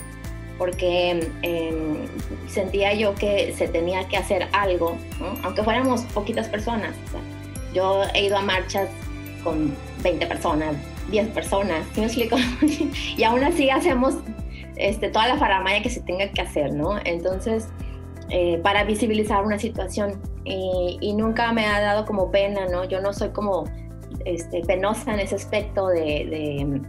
porque 0.57 1.29
em, 1.43 2.07
sentía 2.47 2.93
yo 2.93 3.13
que 3.13 3.53
se 3.55 3.67
tenía 3.67 4.07
que 4.07 4.17
hacer 4.17 4.47
algo, 4.53 4.97
aunque 5.43 5.61
fuéramos 5.63 6.01
poquitas 6.13 6.47
personas. 6.47 6.95
yo 7.73 8.03
he 8.15 8.25
ido 8.25 8.37
a 8.37 8.41
marchas 8.41 8.89
con 9.43 9.73
20 10.03 10.25
personas, 10.25 10.75
10 11.11 11.27
personas, 11.29 11.85
¿sí 11.93 12.01
me 12.01 12.07
y 13.17 13.23
aún 13.23 13.43
así 13.43 13.69
hacemos 13.69 14.15
este, 14.77 15.09
toda 15.09 15.27
la 15.27 15.37
faramaya 15.37 15.81
que 15.83 15.89
se 15.89 16.01
tenga 16.01 16.27
que 16.29 16.41
hacer, 16.41 16.73
¿no? 16.73 16.97
Entonces, 17.05 17.67
eh, 18.29 18.59
para 18.63 18.83
visibilizar 18.83 19.45
una 19.45 19.59
situación 19.59 20.19
y, 20.43 20.97
y, 21.01 21.13
nunca 21.13 21.51
me 21.51 21.67
ha 21.67 21.81
dado 21.81 22.05
como 22.05 22.31
pena, 22.31 22.65
¿no? 22.67 22.85
Yo 22.85 23.01
no 23.01 23.13
soy 23.13 23.29
como 23.29 23.65
este, 24.25 24.61
penosa 24.61 25.13
en 25.13 25.19
ese 25.21 25.35
aspecto 25.35 25.87
de, 25.87 26.81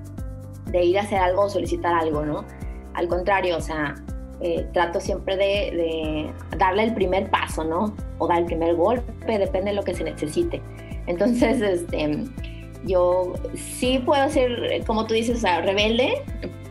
ir 0.73 0.99
a 0.99 1.03
hacer 1.03 1.19
algo 1.19 1.43
o 1.43 1.49
solicitar 1.49 1.95
algo, 1.95 2.25
¿no? 2.25 2.45
Al 2.95 3.09
contrario, 3.09 3.57
o 3.57 3.61
sea, 3.61 3.95
eh, 4.41 4.67
trato 4.73 5.01
siempre 5.01 5.37
de, 5.37 6.31
darle 6.57 6.85
el 6.85 6.95
primer 6.95 7.31
paso, 7.31 7.65
¿no? 7.65 7.95
O 8.19 8.27
dar 8.27 8.39
el 8.39 8.47
primer 8.47 8.75
golpe, 8.75 9.39
depende 9.39 9.71
de 9.71 9.77
lo 9.77 9.83
que 9.83 9.95
se 9.95 10.05
necesite. 10.05 10.61
Entonces, 11.07 11.61
este, 11.61 12.25
yo 12.85 13.35
sí 13.55 14.01
puedo 14.05 14.29
ser, 14.29 14.85
como 14.87 15.07
tú 15.07 15.15
dices, 15.15 15.39
o 15.39 15.41
sea, 15.41 15.61
rebelde, 15.61 16.23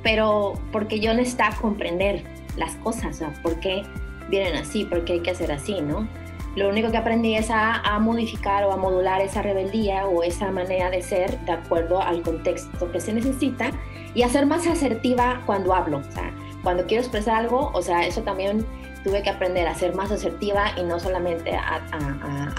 pero 0.03 0.53
porque 0.71 0.99
yo 0.99 1.13
necesito 1.13 1.43
comprender 1.61 2.23
las 2.57 2.75
cosas, 2.77 3.15
o 3.15 3.19
sea, 3.19 3.33
por 3.41 3.59
qué 3.59 3.83
vienen 4.29 4.55
así, 4.55 4.85
por 4.85 5.05
qué 5.05 5.13
hay 5.13 5.19
que 5.21 5.31
hacer 5.31 5.51
así, 5.51 5.81
¿no? 5.81 6.07
Lo 6.55 6.67
único 6.67 6.91
que 6.91 6.97
aprendí 6.97 7.35
es 7.35 7.49
a, 7.49 7.97
modificar 7.99 8.65
o 8.65 8.73
a 8.73 8.77
modular 8.77 9.21
esa 9.21 9.41
rebeldía 9.41 10.05
o 10.05 10.21
esa 10.23 10.51
manera 10.51 10.89
de 10.89 11.01
ser 11.01 11.39
de 11.45 11.51
acuerdo 11.53 12.01
al 12.01 12.21
contexto 12.23 12.91
que 12.91 12.99
se 12.99 13.13
necesita 13.13 13.71
y 14.13 14.23
a 14.23 14.29
ser 14.29 14.45
más 14.45 14.67
asertiva 14.67 15.41
cuando 15.45 15.73
hablo. 15.73 15.99
O 15.99 16.11
sea, 16.11 16.33
cuando 16.61 16.85
quiero 16.85 17.03
expresar 17.03 17.35
algo, 17.35 17.71
o 17.73 17.81
sea, 17.81 18.05
eso 18.05 18.21
también 18.23 18.65
tuve 19.05 19.23
que 19.23 19.29
aprender 19.29 19.65
a 19.65 19.73
ser 19.73 19.95
más 19.95 20.11
asertiva 20.11 20.77
y 20.77 20.83
no 20.83 20.99
solamente 20.99 21.55
a, 21.55 21.81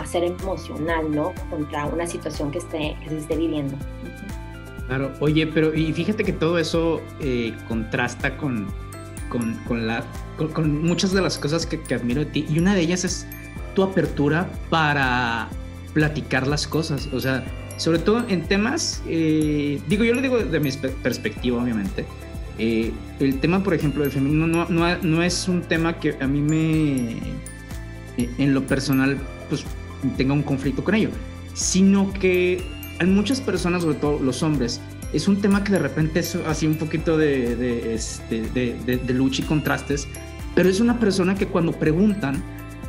ser 0.07 0.25
emocional, 0.25 1.11
¿no? 1.11 1.33
Contra 1.51 1.87
una 1.87 2.07
situación 2.07 2.51
que, 2.51 2.59
esté, 2.59 2.97
que 3.03 3.11
se 3.11 3.19
esté 3.19 3.37
viviendo. 3.37 3.77
Claro, 4.87 5.13
oye, 5.21 5.47
pero 5.47 5.73
y 5.75 5.93
fíjate 5.93 6.25
que 6.25 6.33
todo 6.33 6.59
eso 6.59 7.01
eh, 7.21 7.55
contrasta 7.69 8.37
con, 8.37 8.67
con, 9.29 9.55
con 9.67 9.87
la, 9.87 10.05
con, 10.37 10.83
muchas 10.83 11.13
de 11.13 11.23
las 11.23 11.39
cosas 11.39 11.65
que 11.67 11.95
admiro 11.95 12.21
de 12.21 12.27
ti 12.27 12.47
y 12.49 12.59
una 12.59 12.75
de 12.75 12.81
ellas 12.81 13.05
es 13.05 13.27
tu 13.75 13.83
apertura 13.83 14.51
para 14.71 15.49
platicar 15.95 16.47
las 16.47 16.67
cosas. 16.67 17.09
O 17.13 17.21
sea, 17.21 17.45
sobre 17.77 17.99
todo 17.99 18.25
en 18.29 18.43
temas, 18.43 19.03
eh, 19.07 19.81
digo, 19.89 20.05
yo 20.05 20.15
lo 20.15 20.21
digo 20.21 20.39
de 20.39 20.61
mi 20.61 20.71
perspectiva, 21.03 21.63
obviamente. 21.63 22.05
Eh, 22.59 22.93
el 23.19 23.41
tema, 23.41 23.63
por 23.63 23.75
ejemplo, 23.75 24.03
del 24.03 24.13
feminismo 24.13 24.47
no, 24.47 25.23
es 25.23 25.49
un 25.49 25.63
tema 25.63 25.99
que 25.99 26.17
a 26.21 26.27
mí 26.27 26.41
me, 26.41 27.13
eh, 28.19 28.31
en 28.39 28.55
lo 28.55 28.67
personal, 28.67 29.17
pues 29.49 29.65
tenga 30.17 30.35
un 30.35 30.43
conflicto 30.43 30.85
con 30.85 30.95
ello, 30.95 31.11
sino 31.55 32.13
que 32.13 32.63
hay 32.99 33.07
muchas 33.07 33.41
personas, 33.41 33.83
sobre 33.83 33.97
todo 33.97 34.19
los 34.19 34.43
hombres, 34.43 34.81
es 35.13 35.29
un 35.29 35.41
tema 35.41 35.63
que 35.65 35.73
de 35.73 35.79
repente 35.79 36.21
es 36.21 36.37
así 36.47 36.67
un 36.67 36.77
poquito 36.77 37.17
de, 37.17 37.95
este, 37.95 39.13
lucha 39.13 39.43
y 39.43 39.45
contrastes, 39.45 40.09
pero 40.55 40.69
es 40.69 40.81
una 40.81 40.99
persona 40.99 41.35
que 41.35 41.47
cuando 41.47 41.73
preguntan, 41.73 42.43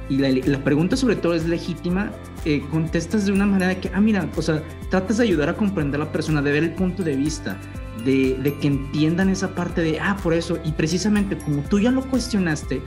y 0.10 0.18
la, 0.18 0.64
pregunta 0.64 0.98
sobre 0.98 1.16
todo 1.16 1.34
es 1.34 1.46
legítima, 1.46 2.12
eh, 2.46 2.62
contestas 2.72 3.26
de 3.26 3.32
una 3.32 3.46
manera 3.46 3.80
que, 3.80 3.90
ah, 3.94 4.02
mira, 4.02 4.30
o 4.36 4.42
sea, 4.42 4.62
tratas 4.90 5.18
de 5.18 5.24
ayudar 5.24 5.50
a 5.50 5.56
comprender 5.56 6.02
a 6.02 6.06
la 6.06 6.12
persona, 6.12 6.42
de 6.42 6.52
ver 6.52 6.64
el 6.64 6.74
punto 6.74 7.04
de 7.04 7.16
vista, 7.16 7.58
de, 8.06 8.38
de, 8.44 8.58
que 8.60 8.68
entiendan 8.68 9.30
esa 9.30 9.56
parte 9.56 9.82
de, 9.82 10.00
ah, 10.00 10.18
por 10.22 10.34
eso, 10.34 10.60
y 10.66 10.72
precisamente 10.74 11.38
como 11.38 11.62
tú 11.64 11.80
ya 11.80 11.92
lo 11.92 12.02
cuestionaste, 12.10 12.82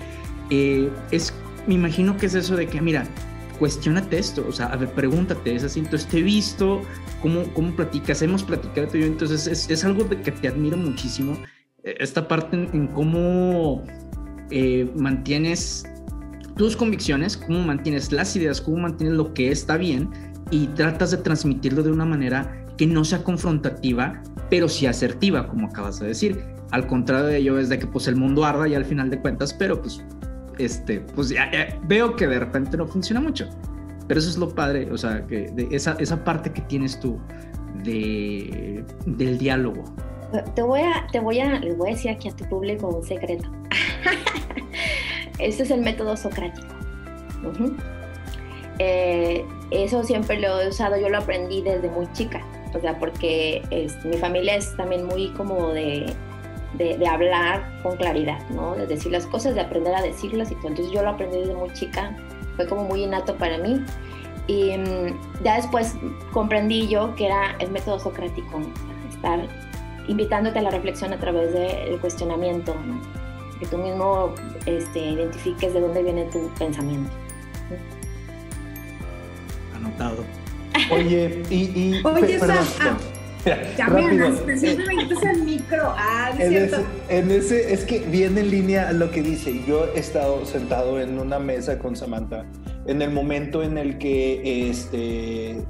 eh, 0.51 0.91
es, 1.11 1.33
me 1.67 1.75
imagino 1.75 2.17
que 2.17 2.27
es 2.27 2.35
eso 2.35 2.55
de 2.55 2.67
que, 2.67 2.81
mira, 2.81 3.07
cuestionate 3.59 4.19
esto, 4.19 4.45
o 4.47 4.53
sea, 4.53 4.67
a 4.67 4.77
ver, 4.77 4.91
pregúntate, 4.91 5.55
es 5.55 5.65
así, 5.65 5.81
entonces 5.81 6.09
te 6.09 6.19
he 6.19 6.23
visto, 6.23 6.83
cómo, 7.23 7.45
cómo 7.55 7.75
platicas, 7.75 8.21
hemos 8.21 8.43
platicado 8.43 8.89
tú 8.89 8.99
y 8.99 9.01
yo, 9.01 9.07
entonces 9.07 9.47
es, 9.47 9.71
es 9.71 9.85
algo 9.85 10.05
de 10.05 10.21
que 10.21 10.33
te 10.33 10.49
admiro 10.49 10.77
muchísimo, 10.77 11.39
eh, 11.83 11.97
esta 12.01 12.29
parte 12.29 12.57
en, 12.57 12.89
cómo 12.89 13.85
eh, 14.51 14.91
mantienes 14.97 15.85
tus 16.57 16.77
convicciones, 16.77 17.37
cómo 17.37 17.61
mantienes 17.61 18.13
las 18.13 18.35
ideas, 18.35 18.61
cómo 18.61 18.79
mantienes 18.79 19.17
lo 19.17 19.33
que 19.35 19.51
está 19.51 19.77
bien 19.77 20.11
y 20.51 20.67
tratas 20.69 21.11
de 21.11 21.19
transmitirlo 21.19 21.83
de 21.83 21.93
una 21.93 22.05
manera 22.05 22.65
que 22.77 22.87
no 22.87 23.05
sea 23.05 23.23
confrontativa, 23.23 24.23
pero 24.51 24.69
sí 24.69 24.87
asertiva, 24.87 25.49
como 25.49 25.69
acabas 25.69 26.01
de 26.01 26.09
decir. 26.09 26.43
Al 26.71 26.87
contrario 26.87 27.27
de 27.27 27.37
ello 27.39 27.59
es 27.59 27.69
de 27.69 27.79
que 27.79 27.87
pues 27.87 28.09
el 28.09 28.17
mundo 28.17 28.45
arda 28.45 28.67
y 28.67 28.75
al 28.75 28.85
final 28.85 29.11
de 29.11 29.21
cuentas, 29.21 29.55
pero 29.55 29.81
pues 29.81 30.03
este, 30.59 31.01
pues 31.01 31.29
ya, 31.29 31.51
veo 31.85 32.17
que 32.17 32.27
de 32.27 32.39
repente 32.39 32.77
no 32.77 32.87
funciona 32.87 33.21
mucho. 33.21 33.49
Pero 34.09 34.21
eso 34.21 34.31
es 34.31 34.37
lo 34.37 34.55
padre, 34.55 34.91
o 34.93 34.97
sea, 34.97 35.27
que 35.27 35.53
esa, 35.71 35.97
esa 35.99 36.23
parte 36.23 36.53
que 36.53 36.63
tienes 36.63 36.99
tú 37.01 37.19
de, 37.83 38.85
del 39.05 39.39
diálogo. 39.39 39.85
Te 40.55 40.63
voy 40.63 40.81
a, 40.81 41.07
te 41.11 41.21
voy 41.21 41.41
a, 41.41 41.59
les 41.61 41.77
voy 41.77 41.91
a 41.91 41.95
decir 41.95 42.11
aquí 42.11 42.29
a 42.29 42.33
tu 42.33 42.45
público 42.49 42.89
un 42.89 43.05
secreto. 43.05 43.51
Este 45.38 45.62
es 45.62 45.71
el 45.71 45.81
método 45.81 46.16
socrático. 46.16 46.75
Eh, 48.78 49.45
eso 49.71 50.02
siempre 50.02 50.38
lo 50.40 50.61
he 50.61 50.69
usado, 50.69 50.97
yo 50.99 51.09
lo 51.09 51.19
aprendí 51.19 51.62
desde 51.62 51.88
muy 51.88 52.11
chica, 52.12 52.43
o 52.75 52.81
sea, 52.81 52.99
porque 52.99 53.62
mi 54.05 54.16
familia 54.16 54.57
es 54.57 54.76
también 54.76 55.07
muy 55.07 55.31
como 55.31 55.71
de 55.71 56.14
de, 56.78 57.07
hablar 57.07 57.64
con 57.83 57.97
claridad, 57.97 58.38
¿no? 58.50 58.75
De 58.75 58.87
decir 58.87 59.12
las 59.12 59.26
cosas, 59.26 59.55
de 59.55 59.61
aprender 59.61 59.95
a 59.95 60.02
decirlas 60.02 60.50
y 60.50 60.55
todo. 60.57 60.69
Entonces 60.69 60.93
yo 60.93 61.02
lo 61.02 61.11
aprendí 61.11 61.38
desde 61.38 61.55
muy 61.55 61.73
chica, 61.73 62.16
fue 62.57 62.66
como 62.66 62.85
muy 62.85 63.05
innato 63.05 63.37
para 63.37 63.59
mí. 63.59 63.83
Y 64.47 64.76
mm, 64.76 65.43
ya 65.43 65.57
después 65.57 65.95
comprendí 66.33 66.87
yo 66.88 67.14
que 67.16 67.26
era 67.26 67.57
el 67.59 67.71
método 67.71 67.99
socrático, 67.99 68.61
estar 69.09 69.40
invitándote 70.09 70.59
a 70.59 70.62
la 70.62 70.71
reflexión 70.71 71.12
a 71.12 71.19
través 71.19 71.52
del 71.52 71.99
cuestionamiento, 72.00 72.75
¿no? 72.87 73.25
Que 73.59 73.67
tú 73.67 73.79
mismo 73.79 74.35
este, 74.67 74.99
identifiques 74.99 75.73
de 75.75 75.81
dónde 75.81 76.03
viene 76.03 76.25
tu 76.27 76.49
pensamiento. 76.59 77.11
Anotado. 79.75 80.25
Oye, 80.91 81.43
y... 81.51 81.55
y 81.55 82.01
Oye, 82.05 82.39
ah, 82.43 82.97
ya 83.79 83.89
me 83.89 84.57
siempre 84.57 84.87
me 84.87 85.05
quitas 85.05 85.23
el 85.23 85.43
micro. 85.43 85.95
Ah, 85.97 86.33
es 86.39 86.49
cierto. 86.49 86.79
en 87.09 87.31
ese, 87.31 87.73
es 87.73 87.85
que 87.85 88.01
viene 88.01 88.41
en 88.41 88.51
línea 88.51 88.93
lo 88.93 89.11
que 89.11 89.23
dice. 89.23 89.63
Yo 89.67 89.87
he 89.95 90.01
estado 90.01 90.45
sentado 90.45 91.01
en 91.01 91.19
una 91.19 91.39
mesa 91.39 91.79
con 91.79 91.97
Samantha 91.97 92.45
en 92.87 93.03
el 93.03 93.11
momento 93.11 93.63
en 93.63 93.79
el 93.79 93.99
que 93.99 94.71
este, 94.71 95.65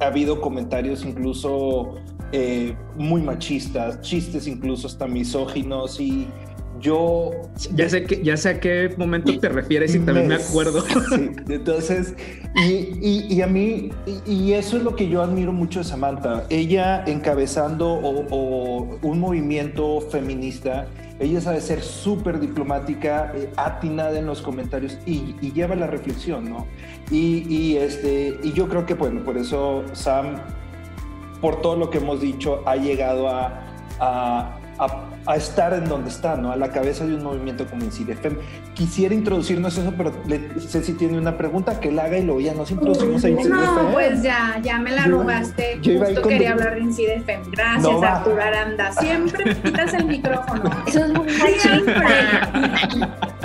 ha 0.00 0.06
habido 0.06 0.40
comentarios 0.40 1.04
incluso 1.04 1.96
eh, 2.32 2.76
muy 2.96 3.22
machistas, 3.22 4.00
chistes 4.00 4.46
incluso 4.46 4.86
hasta 4.86 5.06
misóginos 5.06 6.00
y 6.00 6.28
yo... 6.84 7.30
Ya 7.74 7.88
sé, 7.88 8.04
que, 8.04 8.22
ya 8.22 8.36
sé 8.36 8.50
a 8.50 8.60
qué 8.60 8.94
momento 8.98 9.36
te 9.40 9.48
refieres 9.48 9.94
y 9.94 10.00
también 10.00 10.28
me 10.28 10.34
acuerdo. 10.36 10.84
Sí, 11.14 11.30
entonces, 11.48 12.14
y, 12.56 13.34
y, 13.34 13.42
a 13.42 13.46
mí, 13.46 13.90
y, 14.26 14.52
eso 14.52 14.76
es 14.76 14.82
lo 14.82 14.94
que 14.94 15.08
yo 15.08 15.22
admiro 15.22 15.52
mucho 15.52 15.80
de 15.80 15.84
Samantha. 15.84 16.44
Ella 16.50 17.04
encabezando 17.06 17.88
o, 17.88 18.98
un 19.02 19.20
movimiento 19.20 20.00
feminista, 20.00 20.86
ella 21.18 21.40
sabe 21.40 21.60
ser 21.60 21.82
súper 21.82 22.40
diplomática, 22.40 23.32
eh, 23.34 23.50
atinada 23.56 24.18
en 24.18 24.26
los 24.26 24.42
comentarios 24.42 24.98
y, 25.06 25.34
lleva 25.52 25.74
la 25.74 25.86
reflexión, 25.86 26.50
¿no? 26.50 26.66
Y, 27.10 27.76
este, 27.76 28.38
y 28.42 28.52
yo 28.52 28.68
creo 28.68 28.84
que, 28.84 28.94
bueno, 28.94 29.24
por 29.24 29.38
eso 29.38 29.84
Sam, 29.92 30.36
por 31.40 31.62
todo 31.62 31.76
lo 31.76 31.90
que 31.90 31.98
hemos 31.98 32.20
dicho, 32.20 32.62
ha 32.66 32.76
llegado 32.76 33.28
a, 33.28 33.62
a 34.00 34.58
a, 34.78 35.36
estar 35.36 35.72
en 35.72 35.84
donde 35.84 36.10
está, 36.10 36.36
¿no? 36.36 36.52
A 36.52 36.56
la 36.56 36.70
cabeza 36.70 37.06
de 37.06 37.14
un 37.14 37.22
movimiento 37.22 37.66
como 37.66 37.84
INCIDEFEM. 37.84 38.36
Quisiera 38.74 39.14
introducirnos 39.14 39.76
eso, 39.76 39.92
pero 39.96 40.12
sé 40.58 40.82
si 40.82 40.92
tiene 40.94 41.18
una 41.18 41.36
pregunta 41.36 41.80
que 41.80 41.90
la 41.90 42.04
haga 42.04 42.18
y 42.18 42.24
luego 42.24 42.40
ya 42.40 42.54
nos 42.54 42.70
introducimos 42.70 43.24
a 43.24 43.28
INCIDEFEM. 43.28 43.52
No, 43.52 43.92
pues 43.92 44.22
ya, 44.22 44.60
ya 44.62 44.78
me 44.78 44.92
la 44.92 45.06
robaste. 45.06 45.78
Yo, 45.82 45.98
Justo 46.04 46.22
quería 46.22 46.52
hablar 46.52 46.74
de 46.74 46.80
INCIDEFEM. 46.80 47.50
Gracias, 47.50 48.02
Arturo 48.02 48.42
Aranda. 48.42 48.92
Siempre 48.92 49.44
me 49.44 49.56
quitas 49.56 49.94
el 49.94 50.06
micrófono. 50.06 50.70
Eso 50.86 51.04
es 51.04 51.12
muy 51.12 51.28
Siempre. 51.30 51.94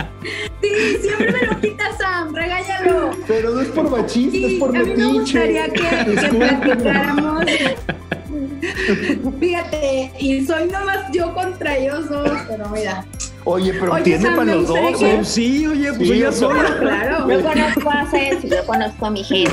Sí, 0.62 0.98
siempre 1.02 1.32
me 1.32 1.48
lo 1.48 1.62
quitas, 1.62 1.98
Sam, 1.98 2.36
regáñalo. 2.36 3.12
Pero 3.26 3.52
no 3.52 3.62
es 3.62 3.70
por 3.70 3.90
machista, 3.90 4.48
es 4.48 4.60
por 4.60 4.74
metiche. 4.74 4.92
A 4.92 4.96
mí 4.96 5.14
me 5.14 5.20
gustaría 5.20 5.70
que, 5.70 5.82
que 5.82 6.38
platicáramos 6.38 7.46
Fíjate, 9.40 10.12
y 10.20 10.46
soy 10.46 10.68
nomás 10.68 11.12
yo 11.12 11.34
contra 11.34 11.78
ellos 11.78 12.10
dos, 12.10 12.32
pero 12.48 12.70
mira. 12.70 13.06
Oye, 13.46 13.74
pero 13.74 13.96
tiene 14.04 14.30
para 14.32 14.56
los 14.56 14.68
dos. 14.68 15.02
¿eh? 15.02 15.22
Sí, 15.24 15.66
oye, 15.66 15.94
pues 15.94 16.10
sí, 16.10 16.20
yo 16.20 16.32
sola. 16.32 16.76
Claro. 16.80 17.30
Yo 17.30 17.42
conozco 17.42 17.90
a 17.90 18.06
Ceci, 18.10 18.50
yo 18.50 18.66
conozco 18.66 19.06
a 19.06 19.12
mi 19.12 19.24
gente. 19.24 19.52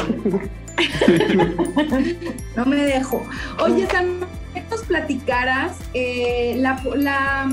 no 2.57 2.67
me 2.67 2.77
dejo. 2.77 3.23
Oye, 3.63 3.87
Sam, 3.91 4.21
nos 4.71 4.83
platicaras 4.83 5.77
eh, 5.95 6.55
la, 6.59 6.81
la, 6.95 7.51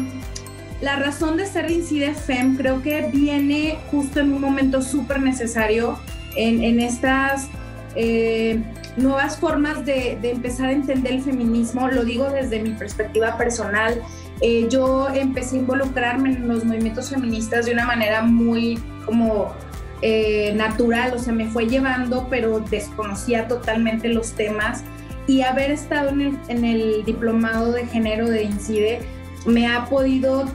la, 0.82 0.96
razón 0.98 1.38
de 1.38 1.46
ser 1.46 1.68
de 1.68 1.74
Incide 1.74 2.14
FEM, 2.14 2.58
creo 2.58 2.82
que 2.82 3.10
viene 3.12 3.78
justo 3.92 4.20
en 4.20 4.34
un 4.34 4.42
momento 4.42 4.82
súper 4.82 5.22
necesario 5.22 5.98
en, 6.36 6.64
en 6.64 6.80
estas. 6.80 7.48
Eh, 7.96 8.60
nuevas 8.98 9.38
formas 9.38 9.86
de, 9.86 10.20
empezar 10.24 10.70
a 10.70 10.72
entender 10.72 11.14
el 11.14 11.22
feminismo, 11.22 11.88
lo 11.88 12.04
digo 12.04 12.30
desde 12.30 12.62
mi 12.62 12.72
perspectiva 12.72 13.38
personal. 13.38 14.02
Eh, 14.42 14.68
yo 14.70 15.10
empecé 15.10 15.56
a 15.56 15.60
involucrarme 15.60 16.34
en 16.34 16.48
los 16.48 16.66
movimientos 16.66 17.10
feministas 17.10 17.66
de 17.66 17.74
una 17.74 17.86
manera 17.86 18.22
muy 18.24 18.80
como 19.06 19.54
eh, 20.02 20.54
natural, 20.56 21.14
o 21.14 21.20
sea, 21.20 21.34
me 21.34 21.48
fue 21.48 21.68
llevando, 21.68 22.28
pero 22.30 22.60
desconocía 22.60 23.48
totalmente 23.48 24.10
los 24.10 24.34
temas. 24.34 24.84
Y 25.26 25.42
haber 25.42 25.72
estado 25.72 26.10
en 26.10 26.66
el, 26.66 27.06
diplomado 27.06 27.72
de 27.72 27.86
género 27.88 28.30
de 28.30 28.44
INCIDE 28.44 29.00
me 29.46 29.68
ha 29.68 29.86
podido 29.86 30.46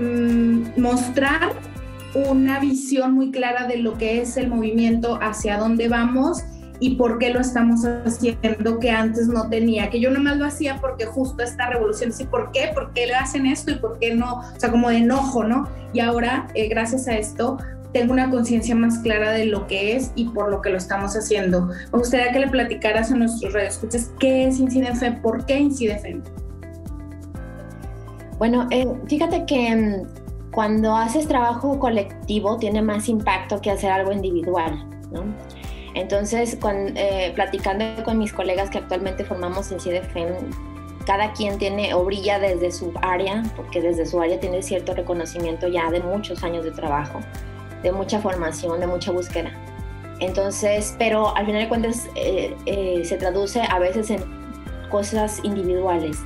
mm, 0.00 0.80
mostrar 0.80 1.52
una 2.14 2.58
visión 2.58 3.12
muy 3.12 3.30
clara 3.30 3.66
de 3.66 3.76
lo 3.76 3.98
que 3.98 4.22
es 4.22 4.38
el 4.38 4.48
movimiento, 4.48 5.18
hacia 5.20 5.58
dónde 5.58 5.88
vamos 5.88 6.42
y 6.80 6.96
por 6.96 7.18
qué 7.18 7.30
lo 7.30 7.40
estamos 7.40 7.84
haciendo 7.84 8.78
que 8.78 8.90
antes 8.90 9.28
no 9.28 9.48
tenía, 9.48 9.90
que 9.90 10.00
yo 10.00 10.10
nomás 10.10 10.36
lo 10.36 10.46
hacía 10.46 10.78
porque 10.80 11.06
justo 11.06 11.42
esta 11.42 11.68
revolución, 11.68 12.12
sí, 12.12 12.24
¿por 12.24 12.52
qué? 12.52 12.70
¿Por 12.72 12.92
qué 12.92 13.06
le 13.06 13.14
hacen 13.14 13.46
esto 13.46 13.72
y 13.72 13.74
por 13.76 13.98
qué 13.98 14.14
no? 14.14 14.40
O 14.40 14.60
sea, 14.60 14.70
como 14.70 14.88
de 14.88 14.98
enojo, 14.98 15.44
¿no? 15.44 15.68
Y 15.92 16.00
ahora, 16.00 16.46
eh, 16.54 16.68
gracias 16.68 17.08
a 17.08 17.16
esto, 17.16 17.58
tengo 17.92 18.12
una 18.12 18.30
conciencia 18.30 18.74
más 18.74 18.98
clara 18.98 19.32
de 19.32 19.46
lo 19.46 19.66
que 19.66 19.96
es 19.96 20.12
y 20.14 20.28
por 20.28 20.50
lo 20.50 20.60
que 20.60 20.70
lo 20.70 20.76
estamos 20.76 21.16
haciendo. 21.16 21.66
Me 21.66 21.98
gustaría 21.98 22.32
que 22.32 22.40
le 22.40 22.48
platicaras 22.48 23.10
a 23.10 23.16
nuestros 23.16 23.52
radioescuchas 23.52 24.12
qué 24.18 24.46
es 24.46 24.60
IncideFem, 24.60 25.20
por 25.22 25.44
qué 25.46 25.58
IncideFem. 25.58 26.22
Bueno, 28.38 28.68
eh, 28.70 28.86
fíjate 29.08 29.46
que 29.46 29.74
mm, 29.74 30.52
cuando 30.52 30.94
haces 30.94 31.26
trabajo 31.26 31.78
colectivo 31.78 32.56
tiene 32.58 32.82
más 32.82 33.08
impacto 33.08 33.60
que 33.60 33.70
hacer 33.70 33.90
algo 33.90 34.12
individual, 34.12 34.86
¿no? 35.10 35.24
Entonces, 35.98 36.56
eh, 36.94 37.32
platicando 37.34 38.04
con 38.04 38.18
mis 38.18 38.32
colegas 38.32 38.70
que 38.70 38.78
actualmente 38.78 39.24
formamos 39.24 39.72
en 39.72 39.80
CIDEFEM, 39.80 40.28
cada 41.04 41.32
quien 41.32 41.58
tiene 41.58 41.92
o 41.92 42.04
brilla 42.04 42.38
desde 42.38 42.70
su 42.70 42.92
área, 43.02 43.42
porque 43.56 43.80
desde 43.80 44.06
su 44.06 44.20
área 44.20 44.38
tiene 44.38 44.62
cierto 44.62 44.94
reconocimiento 44.94 45.66
ya 45.66 45.90
de 45.90 45.98
muchos 45.98 46.44
años 46.44 46.64
de 46.64 46.70
trabajo, 46.70 47.18
de 47.82 47.90
mucha 47.90 48.20
formación, 48.20 48.78
de 48.78 48.86
mucha 48.86 49.10
búsqueda. 49.10 49.50
Entonces, 50.20 50.94
pero 51.00 51.36
al 51.36 51.46
final 51.46 51.62
de 51.62 51.68
cuentas 51.68 52.08
eh, 52.14 52.54
eh, 52.66 53.02
se 53.04 53.16
traduce 53.16 53.60
a 53.62 53.80
veces 53.80 54.10
en 54.10 54.22
cosas 54.90 55.40
individuales. 55.42 56.18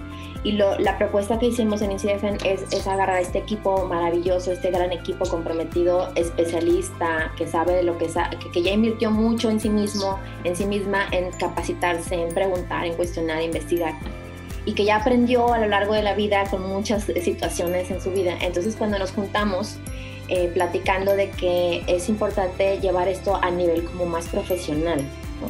Y 0.44 0.52
la 0.52 0.98
propuesta 0.98 1.38
que 1.38 1.46
hicimos 1.46 1.82
en 1.82 1.92
INCIDEFEN 1.92 2.38
es, 2.44 2.62
es, 2.72 2.86
agarrar 2.88 3.20
este 3.20 3.38
equipo 3.38 3.86
maravilloso, 3.86 4.50
este 4.50 4.72
gran 4.72 4.90
equipo 4.90 5.24
comprometido, 5.24 6.12
especialista, 6.16 7.32
que 7.36 7.46
sabe 7.46 7.74
de 7.74 7.84
lo 7.84 7.96
que 7.96 8.08
sabe, 8.08 8.36
que, 8.52 8.62
ya 8.62 8.72
invirtió 8.72 9.12
mucho 9.12 9.50
en 9.50 9.60
sí 9.60 9.70
mismo, 9.70 10.18
en 10.42 10.56
sí 10.56 10.66
misma, 10.66 11.06
en 11.12 11.30
capacitarse, 11.32 12.16
en 12.16 12.34
preguntar, 12.34 12.86
en 12.86 12.94
cuestionar, 12.94 13.38
en 13.38 13.46
investigar. 13.46 13.94
Y 14.64 14.72
que 14.72 14.84
ya 14.84 14.96
aprendió 14.96 15.52
a 15.52 15.58
lo 15.58 15.68
largo 15.68 15.94
de 15.94 16.02
la 16.02 16.14
vida 16.14 16.44
con 16.50 16.68
muchas 16.68 17.04
situaciones 17.04 17.92
en 17.92 18.00
su 18.00 18.10
vida. 18.10 18.36
Entonces 18.40 18.74
cuando 18.74 18.98
nos 18.98 19.12
juntamos, 19.12 19.76
eh, 20.28 20.50
platicando 20.52 21.14
de 21.14 21.30
que 21.30 21.84
es 21.86 22.08
importante 22.08 22.80
llevar 22.80 23.06
esto 23.06 23.36
a 23.36 23.50
nivel 23.50 23.84
como 23.84 24.06
más 24.06 24.28
profesional, 24.28 25.04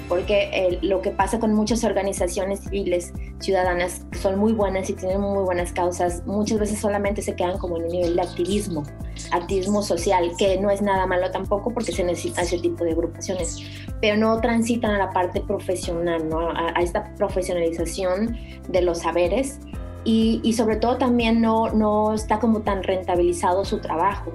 porque 0.09 0.79
lo 0.83 1.03
que 1.03 1.11
pasa 1.11 1.39
con 1.39 1.55
muchas 1.55 1.85
organizaciones 1.85 2.61
civiles 2.61 3.13
ciudadanas 3.41 4.07
que 4.11 4.19
son 4.19 4.39
muy 4.39 4.53
buenas 4.53 4.89
y 4.91 4.95
tienen 4.95 5.21
muy 5.21 5.45
buenas 5.45 5.73
causas, 5.73 6.23
muchas 6.27 6.59
veces 6.59 6.79
solamente 6.79 7.23
se 7.23 7.35
quedan 7.35 7.59
como 7.59 7.77
en 7.77 7.85
un 7.85 7.89
nivel 7.89 8.17
de 8.17 8.23
activismo, 8.23 8.83
activismo 9.31 9.83
social, 9.83 10.33
que 10.39 10.61
no 10.61 10.71
es 10.71 10.83
nada 10.83 11.07
malo 11.07 11.31
tampoco 11.31 11.73
porque 11.73 11.93
se 11.93 12.05
necesita 12.05 12.43
ese 12.43 12.59
tipo 12.59 12.85
de 12.85 12.93
agrupaciones, 12.93 13.59
pero 14.01 14.17
no 14.17 14.41
transitan 14.41 14.93
a 14.93 14.99
la 14.99 15.11
parte 15.11 15.41
profesional, 15.41 16.29
¿no? 16.29 16.51
a, 16.51 16.71
esta 16.81 17.15
profesionalización 17.15 18.37
de 18.69 18.83
los 18.83 19.01
saberes 19.01 19.61
y, 20.05 20.41
y, 20.43 20.55
sobre 20.55 20.77
todo 20.77 20.97
también 20.97 21.41
no, 21.41 21.71
no 21.71 22.13
está 22.13 22.41
como 22.41 22.63
tan 22.63 22.83
rentabilizado 22.83 23.65
su 23.65 23.79
trabajo. 23.79 24.33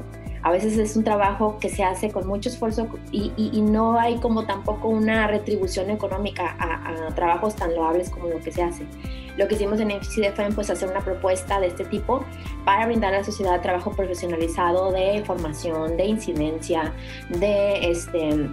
A 0.48 0.52
veces 0.52 0.78
es 0.78 0.96
un 0.96 1.04
trabajo 1.04 1.58
que 1.60 1.68
se 1.68 1.84
hace 1.84 2.10
con 2.10 2.26
mucho 2.26 2.48
esfuerzo 2.48 2.88
y, 3.12 3.34
y, 3.36 3.62
no 3.62 4.00
hay 4.00 4.16
como 4.16 4.46
tampoco 4.46 4.88
una 4.88 5.28
retribución 5.28 5.90
económica 5.90 6.56
a, 6.58 7.14
trabajos 7.16 7.54
tan 7.54 7.76
loables 7.76 8.10
como 8.10 8.30
lo 8.30 8.40
que 8.40 8.54
se 8.54 8.64
hace. 8.64 8.86
Lo 9.36 9.46
que 9.50 9.56
hicimos 9.56 9.82
en 9.82 9.92
FCDFM 9.92 10.56
pues 10.56 10.70
hacer 10.70 10.88
una 10.90 11.02
propuesta 11.02 11.60
de 11.60 11.68
este 11.68 11.84
tipo 11.84 12.24
para 12.64 12.86
brindar 12.86 13.14
a 13.14 13.18
la 13.18 13.24
sociedad 13.26 13.60
trabajo 13.62 13.92
profesionalizado 13.92 14.94
de 14.94 15.22
formación, 15.26 15.98
de 15.98 16.06
incidencia, 16.06 16.94
de 17.28 17.92
este 17.92 18.50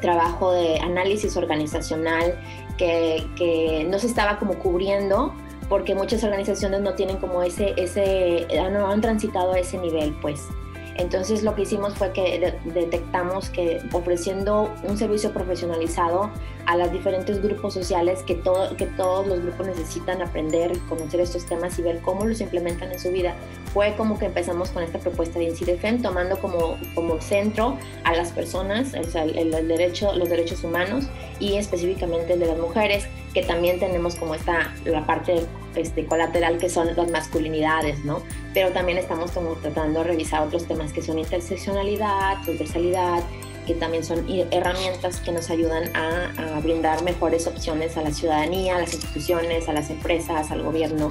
trabajo 0.00 0.50
de 0.50 0.78
análisis 0.78 1.36
organizacional 1.36 2.40
que, 2.78 3.22
que 3.36 3.86
no 3.90 3.98
se 3.98 4.06
estaba 4.06 4.38
como 4.38 4.54
cubriendo 4.54 5.34
porque 5.68 5.94
muchas 5.94 6.24
organizaciones 6.24 6.80
no 6.80 6.94
tienen 6.94 7.18
como 7.18 7.42
ese, 7.42 7.74
ese, 7.76 8.46
no 8.72 8.86
han 8.88 9.02
transitado 9.02 9.52
a 9.52 9.58
ese 9.58 9.76
nivel, 9.76 10.16
pues. 10.22 10.48
Entonces 10.96 11.42
lo 11.42 11.54
que 11.54 11.62
hicimos 11.62 11.94
fue 11.94 12.12
que 12.12 12.54
detectamos 12.64 13.50
que 13.50 13.80
ofreciendo 13.92 14.72
un 14.84 14.96
servicio 14.96 15.32
profesionalizado 15.32 16.30
a 16.66 16.76
los 16.76 16.92
diferentes 16.92 17.42
grupos 17.42 17.74
sociales 17.74 18.22
que, 18.22 18.36
todo, 18.36 18.76
que 18.76 18.86
todos 18.86 19.26
los 19.26 19.40
grupos 19.40 19.66
necesitan 19.66 20.22
aprender 20.22 20.72
conocer 20.88 21.20
estos 21.20 21.46
temas 21.46 21.78
y 21.78 21.82
ver 21.82 22.00
cómo 22.00 22.24
los 22.24 22.40
implementan 22.40 22.92
en 22.92 22.98
su 22.98 23.10
vida, 23.10 23.34
fue 23.72 23.94
como 23.96 24.18
que 24.18 24.26
empezamos 24.26 24.70
con 24.70 24.82
esta 24.82 24.98
propuesta 24.98 25.38
de 25.38 25.46
INCIDEFEM, 25.46 26.02
tomando 26.02 26.38
como, 26.38 26.78
como 26.94 27.20
centro 27.20 27.76
a 28.04 28.14
las 28.14 28.32
personas, 28.32 28.94
o 28.94 29.04
sea, 29.04 29.24
el, 29.24 29.50
derecho, 29.68 30.14
los 30.14 30.28
derechos 30.28 30.62
humanos 30.64 31.06
y 31.40 31.54
específicamente 31.54 32.34
el 32.34 32.40
de 32.40 32.46
las 32.46 32.58
mujeres, 32.58 33.06
que 33.32 33.42
también 33.42 33.78
tenemos 33.80 34.14
como 34.14 34.34
esta, 34.34 34.72
la 34.84 35.04
parte 35.06 35.44
este, 35.74 36.06
colateral 36.06 36.58
que 36.58 36.68
son 36.68 36.94
las 36.94 37.10
masculinidades, 37.10 38.04
¿no? 38.04 38.22
Pero 38.52 38.70
también 38.70 38.98
estamos 38.98 39.32
como 39.32 39.54
tratando 39.54 40.00
de 40.00 40.06
revisar 40.06 40.42
otros 40.42 40.66
temas 40.66 40.92
que 40.92 41.02
son 41.02 41.18
interseccionalidad, 41.18 42.42
transversalidad, 42.44 43.22
que 43.66 43.74
también 43.74 44.04
son 44.04 44.24
herramientas 44.50 45.20
que 45.20 45.32
nos 45.32 45.50
ayudan 45.50 45.84
a, 45.96 46.60
brindar 46.60 47.02
mejores 47.02 47.46
opciones 47.46 47.96
a 47.96 48.02
la 48.02 48.12
ciudadanía, 48.12 48.76
a 48.76 48.80
las 48.80 48.94
instituciones, 48.94 49.68
a 49.68 49.72
las 49.72 49.90
empresas, 49.90 50.50
al 50.50 50.62
gobierno 50.62 51.10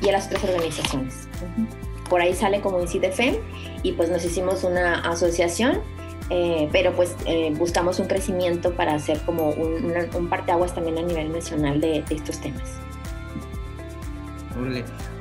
y 0.00 0.08
a 0.08 0.12
las 0.12 0.26
otras 0.26 0.44
organizaciones. 0.44 1.28
Por 2.08 2.20
ahí 2.20 2.34
sale 2.34 2.60
como 2.60 2.80
INCIDEFEM 2.80 3.36
y 3.82 3.92
pues 3.92 4.10
nos 4.10 4.24
hicimos 4.24 4.64
una 4.64 5.00
asociación 5.00 5.80
eh, 6.30 6.68
pero 6.72 6.92
pues 6.92 7.14
eh, 7.26 7.52
buscamos 7.56 7.98
un 7.98 8.06
crecimiento 8.06 8.72
para 8.72 8.94
hacer 8.94 9.20
como 9.26 9.50
un, 9.50 9.92
un 10.16 10.28
parteaguas 10.28 10.74
también 10.74 10.98
a 10.98 11.02
nivel 11.02 11.32
nacional 11.32 11.80
de, 11.80 12.04
estos 12.10 12.40
temas. 12.40 12.62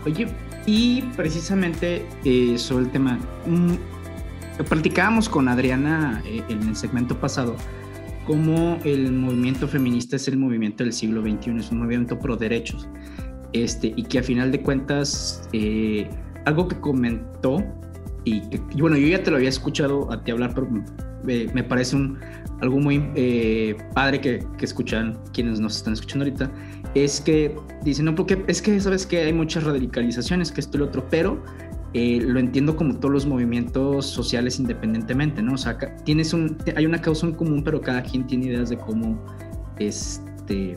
Oye, 0.06 0.28
y 0.66 1.02
precisamente 1.18 2.06
eh, 2.24 2.58
sobre 2.58 2.86
el 2.86 2.92
tema, 2.92 3.20
mm, 3.46 4.64
platicábamos 4.70 5.28
con 5.28 5.48
Adriana 5.50 6.24
en 6.26 6.70
el 6.70 6.76
segmento 6.76 7.20
pasado 7.20 7.56
cómo 8.26 8.78
el 8.86 9.12
movimiento 9.12 9.68
feminista 9.68 10.16
es 10.16 10.30
el 10.30 10.38
movimiento 10.38 10.86
del 10.86 10.94
siglo 10.94 11.22
XXI, 11.22 11.58
es 11.60 11.72
un 11.72 11.80
movimiento 11.80 12.18
pro 12.18 12.38
derechos, 12.38 12.88
este, 13.52 13.92
y 13.94 14.04
que 14.04 14.20
a 14.20 14.24
final 14.24 14.52
de 14.52 14.62
cuentas, 14.62 15.50
algo 16.46 16.68
que 16.70 16.80
comentó 16.80 17.66
y, 18.26 18.42
bueno, 18.80 18.98
yo 18.98 19.08
ya 19.08 19.22
te 19.22 19.32
lo 19.32 19.38
había 19.38 19.50
escuchado 19.50 20.12
a 20.12 20.24
ti 20.24 20.32
hablar, 20.32 20.54
pero 20.54 20.68
me, 21.24 21.64
parece 21.64 21.96
un, 21.96 22.20
algo 22.62 22.80
muy 22.80 23.10
eh, 23.16 23.76
padre 23.94 24.22
que, 24.22 24.46
que, 24.58 24.66
escuchan 24.66 25.18
quienes 25.34 25.60
nos 25.60 25.78
están 25.78 25.94
escuchando 25.94 26.26
ahorita, 26.26 26.52
es 26.96 27.22
que 27.22 27.56
dicen, 27.84 28.06
no, 28.06 28.16
porque 28.16 28.44
es 28.48 28.62
que 28.62 28.80
sabes 28.80 29.06
que 29.06 29.20
hay 29.20 29.34
muchas 29.34 29.64
radicalizaciones, 29.64 30.52
que 30.52 30.62
esto 30.62 30.78
y 30.78 30.80
lo 30.80 30.86
otro, 30.86 31.06
pero 31.10 31.42
eh, 31.94 32.20
lo 32.22 32.40
entiendo 32.40 32.76
como 32.76 32.96
todos 32.96 33.14
los 33.14 33.26
movimientos 33.28 34.08
sociales 34.08 34.60
independientemente, 34.60 35.44
¿no? 35.44 35.54
O 35.54 35.58
sea, 35.58 35.78
tienes 36.04 36.34
un, 36.34 36.58
hay 36.76 36.88
una 36.88 37.00
causa 37.00 37.28
en 37.28 37.34
común, 37.34 37.64
pero 37.64 37.82
cada 37.82 38.02
quien 38.02 38.26
tiene 38.26 38.48
ideas 38.48 38.70
de 38.70 38.78
cómo 38.78 39.24
este, 39.78 40.76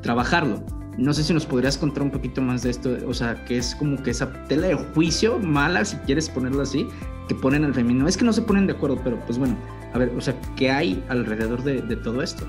trabajarlo. 0.00 0.64
No 0.96 1.12
sé 1.12 1.24
si 1.24 1.32
nos 1.32 1.46
podrías 1.46 1.76
contar 1.76 2.02
un 2.02 2.10
poquito 2.10 2.40
más 2.40 2.62
de 2.62 2.70
esto, 2.70 2.96
o 3.06 3.14
sea, 3.14 3.44
que 3.44 3.58
es 3.58 3.74
como 3.74 4.02
que 4.02 4.10
esa 4.10 4.32
tela 4.44 4.68
de 4.68 4.74
juicio 4.74 5.38
mala, 5.38 5.84
si 5.84 5.96
quieres 5.98 6.28
ponerlo 6.28 6.62
así, 6.62 6.86
que 7.28 7.34
ponen 7.34 7.64
al 7.64 7.74
femenino. 7.74 8.06
Es 8.06 8.16
que 8.16 8.24
no 8.24 8.32
se 8.32 8.42
ponen 8.42 8.66
de 8.66 8.74
acuerdo, 8.74 9.00
pero 9.02 9.18
pues 9.26 9.38
bueno, 9.38 9.56
a 9.92 9.98
ver, 9.98 10.12
o 10.16 10.20
sea, 10.20 10.34
¿qué 10.56 10.70
hay 10.70 11.02
alrededor 11.08 11.62
de, 11.62 11.80
todo 11.96 12.22
esto? 12.22 12.44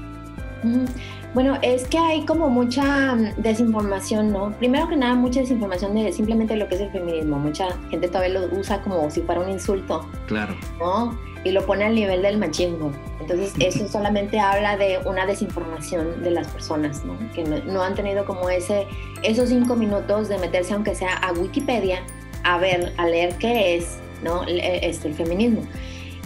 Bueno, 1.34 1.58
es 1.62 1.88
que 1.88 1.98
hay 1.98 2.26
como 2.26 2.50
mucha 2.50 3.16
mm, 3.16 3.42
desinformación, 3.42 4.32
¿no? 4.32 4.52
Primero 4.58 4.88
que 4.88 4.96
nada, 4.96 5.14
mucha 5.14 5.42
desinformación 5.42 5.94
de 5.94 6.12
simplemente 6.12 6.56
lo 6.56 6.68
que 6.68 6.76
es 6.76 6.82
el 6.82 6.92
feminismo. 6.92 7.38
Mucha 7.38 7.68
gente 7.90 8.08
todavía 8.08 8.40
lo 8.40 8.58
usa 8.58 8.82
como 8.82 9.10
si 9.12 9.22
fuera 9.22 9.42
un 9.42 9.50
insulto. 9.50 10.08
Claro. 10.28 10.56
¿No? 10.80 11.16
Y 11.46 11.52
lo 11.52 11.66
pone 11.66 11.86
al 11.86 11.96
nivel 11.96 12.22
del 12.22 12.38
machismo. 12.38 12.92
Entonces, 13.22 13.54
eso 13.60 13.88
solamente 13.88 14.40
habla 14.40 14.76
de 14.76 15.00
una 15.06 15.26
desinformación 15.26 16.22
de 16.22 16.32
las 16.32 16.48
personas, 16.48 17.06
¿no? 17.06 17.18
Que 17.34 17.44
no, 17.44 17.82
han 17.82 17.96
tenido 17.96 18.26
como 18.26 18.50
ese, 18.50 18.86
esos 19.24 19.48
cinco 19.50 19.78
minutos 19.78 20.28
de 20.28 20.38
meterse, 20.38 20.74
aunque 20.74 20.94
sea 20.94 21.16
a 21.18 21.32
Wikipedia, 21.32 22.02
a 22.44 22.58
ver, 22.58 22.92
a 22.98 23.06
leer 23.08 23.36
qué 23.38 23.78
es, 23.78 23.98
¿no? 24.24 24.44
Este, 24.48 25.08
el 25.08 25.14
feminismo. 25.14 25.62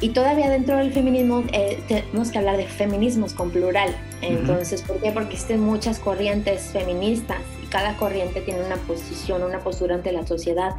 Y 0.01 0.09
todavía 0.09 0.49
dentro 0.49 0.77
del 0.77 0.93
feminismo 0.93 1.43
eh, 1.51 1.83
tenemos 1.87 2.31
que 2.31 2.37
hablar 2.37 2.55
de 2.55 2.65
feminismos 2.65 3.33
con 3.33 3.51
plural. 3.51 3.93
Entonces, 4.21 4.81
¿por 4.81 5.01
qué? 5.01 5.11
Porque 5.11 5.33
existen 5.33 5.59
muchas 5.59 5.99
corrientes 5.99 6.69
feministas 6.71 7.39
y 7.61 7.67
cada 7.67 7.97
corriente 7.97 8.39
tiene 8.41 8.63
una 8.63 8.77
posición, 8.77 9.43
una 9.43 9.59
postura 9.59 9.95
ante 9.95 10.13
la 10.13 10.25
sociedad 10.25 10.71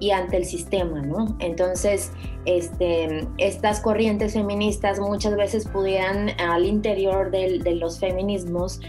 y 0.00 0.10
ante 0.10 0.38
el 0.38 0.44
sistema, 0.44 1.02
¿no? 1.02 1.36
Entonces, 1.38 2.10
este, 2.46 3.28
estas 3.38 3.80
corrientes 3.80 4.32
feministas 4.32 4.98
muchas 4.98 5.36
veces 5.36 5.68
pudieran 5.68 6.30
al 6.40 6.64
interior 6.64 7.30
de 7.30 7.74
los 7.76 8.00
feminismos 8.00 8.80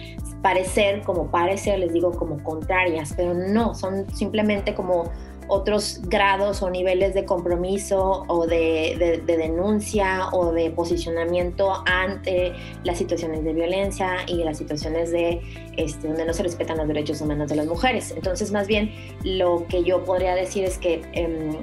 parecer, 0.42 1.04
como 1.04 1.30
parecer, 1.30 1.80
les 1.80 1.94
digo, 1.94 2.12
como 2.12 2.42
contrarias, 2.44 3.14
pero 3.16 3.34
no, 3.34 3.76
son 3.76 4.10
simplemente 4.16 4.74
como 4.74 5.12
otros 5.52 6.00
grados 6.04 6.62
o 6.62 6.70
niveles 6.70 7.14
de 7.14 7.26
compromiso 7.26 8.24
o 8.28 8.48
de, 8.48 9.22
denuncia 9.26 10.30
o 10.32 10.54
de 10.54 10.72
posicionamiento 10.72 11.84
ante 11.86 12.54
las 12.86 12.98
situaciones 12.98 13.44
de 13.44 13.52
violencia 13.52 14.20
y 14.28 14.46
las 14.46 14.58
situaciones 14.58 15.12
de 15.12 15.42
este, 15.76 16.08
donde 16.08 16.26
no 16.26 16.34
se 16.34 16.44
respetan 16.44 16.78
los 16.78 16.88
derechos 16.88 17.20
humanos 17.20 17.50
de 17.50 17.58
las 17.58 17.68
mujeres. 17.68 18.12
Entonces, 18.16 18.54
más 18.54 18.66
bien, 18.66 18.94
lo 19.26 19.66
que 19.68 19.84
yo 19.84 20.06
podría 20.06 20.36
decir 20.36 20.64
es 20.64 20.78
que 20.78 21.02
em, 21.12 21.58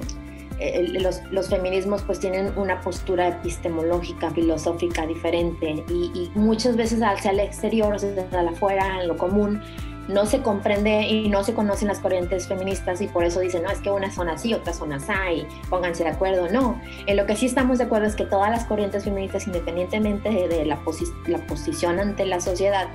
los, 1.31 1.49
feminismos 1.49 2.03
pues 2.03 2.19
tienen 2.19 2.51
una 2.57 2.81
postura 2.81 3.29
epistemológica, 3.29 4.29
filosófica 4.29 5.07
diferente 5.07 5.83
y, 5.89 6.29
muchas 6.35 6.75
veces 6.75 7.01
hacia 7.01 7.31
el 7.31 7.39
exterior, 7.39 7.95
hacia 7.95 8.27
afuera, 8.47 9.01
en 9.01 9.07
lo 9.07 9.17
común, 9.17 9.61
no 10.09 10.25
se 10.25 10.41
comprende 10.41 11.03
y 11.03 11.29
no 11.29 11.43
se 11.43 11.53
conocen 11.53 11.87
las 11.87 11.99
corrientes 11.99 12.47
feministas 12.47 12.99
y 12.99 13.07
por 13.07 13.23
eso 13.23 13.39
dicen, 13.39 13.63
no, 13.63 13.69
es 13.69 13.77
que 13.79 13.91
unas 13.91 14.15
son 14.15 14.27
así, 14.27 14.53
otras 14.53 14.77
son 14.77 14.91
así, 14.91 15.13
y 15.35 15.47
pónganse 15.69 16.03
de 16.03 16.09
acuerdo. 16.09 16.49
No, 16.49 16.81
en 17.05 17.15
lo 17.15 17.27
que 17.27 17.35
sí 17.35 17.45
estamos 17.45 17.77
de 17.77 17.83
acuerdo 17.83 18.07
es 18.07 18.15
que 18.15 18.25
todas 18.25 18.49
las 18.49 18.65
corrientes 18.65 19.03
feministas, 19.03 19.45
independientemente 19.45 20.29
de, 20.29 20.65
la, 20.65 20.79
la 21.27 21.37
posición 21.45 21.99
ante 21.99 22.25
la 22.25 22.41
sociedad, 22.41 22.87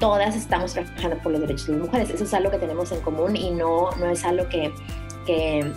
todas 0.00 0.34
estamos 0.34 0.72
trabajando 0.72 1.16
por 1.18 1.32
los 1.32 1.40
derechos 1.40 1.68
de 1.68 1.72
las 1.74 1.82
mujeres. 1.82 2.10
Eso 2.10 2.24
es 2.24 2.34
algo 2.34 2.50
que 2.50 2.58
tenemos 2.58 2.90
en 2.90 3.00
común 3.00 3.36
y 3.36 3.50
no, 3.50 3.92
no 3.92 4.10
es 4.10 4.24
algo 4.24 4.48
que, 4.48 4.72
que, 5.24 5.72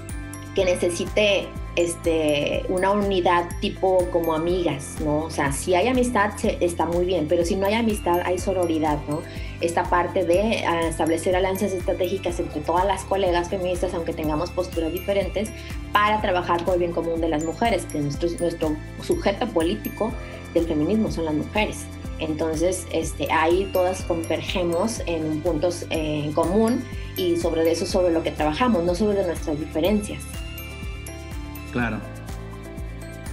que 0.55 0.65
necesite 0.65 1.47
este, 1.75 2.65
una 2.67 2.91
unidad 2.91 3.47
tipo 3.61 4.09
como 4.11 4.33
amigas, 4.33 4.95
¿no? 5.05 5.19
O 5.25 5.29
sea, 5.29 5.51
si 5.51 5.75
hay 5.75 5.87
amistad 5.87 6.31
está 6.43 6.85
muy 6.85 7.05
bien, 7.05 7.27
pero 7.29 7.45
si 7.45 7.55
no 7.55 7.67
hay 7.67 7.75
amistad 7.75 8.21
hay 8.25 8.39
sororidad, 8.39 8.97
¿no? 9.07 9.21
Esta 9.61 9.83
parte 9.83 10.25
de 10.25 10.63
ah, 10.65 10.87
establecer 10.87 11.35
alianzas 11.35 11.73
estratégicas 11.73 12.39
entre 12.39 12.61
todas 12.61 12.85
las 12.85 13.03
colegas 13.03 13.49
feministas, 13.49 13.93
aunque 13.93 14.13
tengamos 14.13 14.51
posturas 14.51 14.91
diferentes, 14.91 15.49
para 15.91 16.21
trabajar 16.21 16.63
por 16.63 16.75
el 16.75 16.79
bien 16.79 16.91
común 16.93 17.19
de 17.19 17.29
las 17.29 17.43
mujeres, 17.43 17.85
que 17.91 17.99
nuestro, 17.99 18.29
nuestro 18.39 18.75
sujeto 19.01 19.47
político 19.47 20.11
del 20.53 20.65
feminismo 20.65 21.11
son 21.11 21.25
las 21.25 21.33
mujeres. 21.33 21.85
Entonces, 22.19 22.85
este, 22.91 23.31
ahí 23.31 23.69
todas 23.71 24.01
convergemos 24.03 25.01
en 25.05 25.41
puntos 25.41 25.83
eh, 25.89 26.23
en 26.25 26.33
común 26.33 26.83
y 27.15 27.37
sobre 27.37 27.69
eso 27.71 27.85
sobre 27.85 28.13
lo 28.13 28.23
que 28.23 28.31
trabajamos, 28.31 28.83
no 28.83 28.93
sobre 28.93 29.25
nuestras 29.25 29.59
diferencias. 29.59 30.21
Claro. 31.71 31.99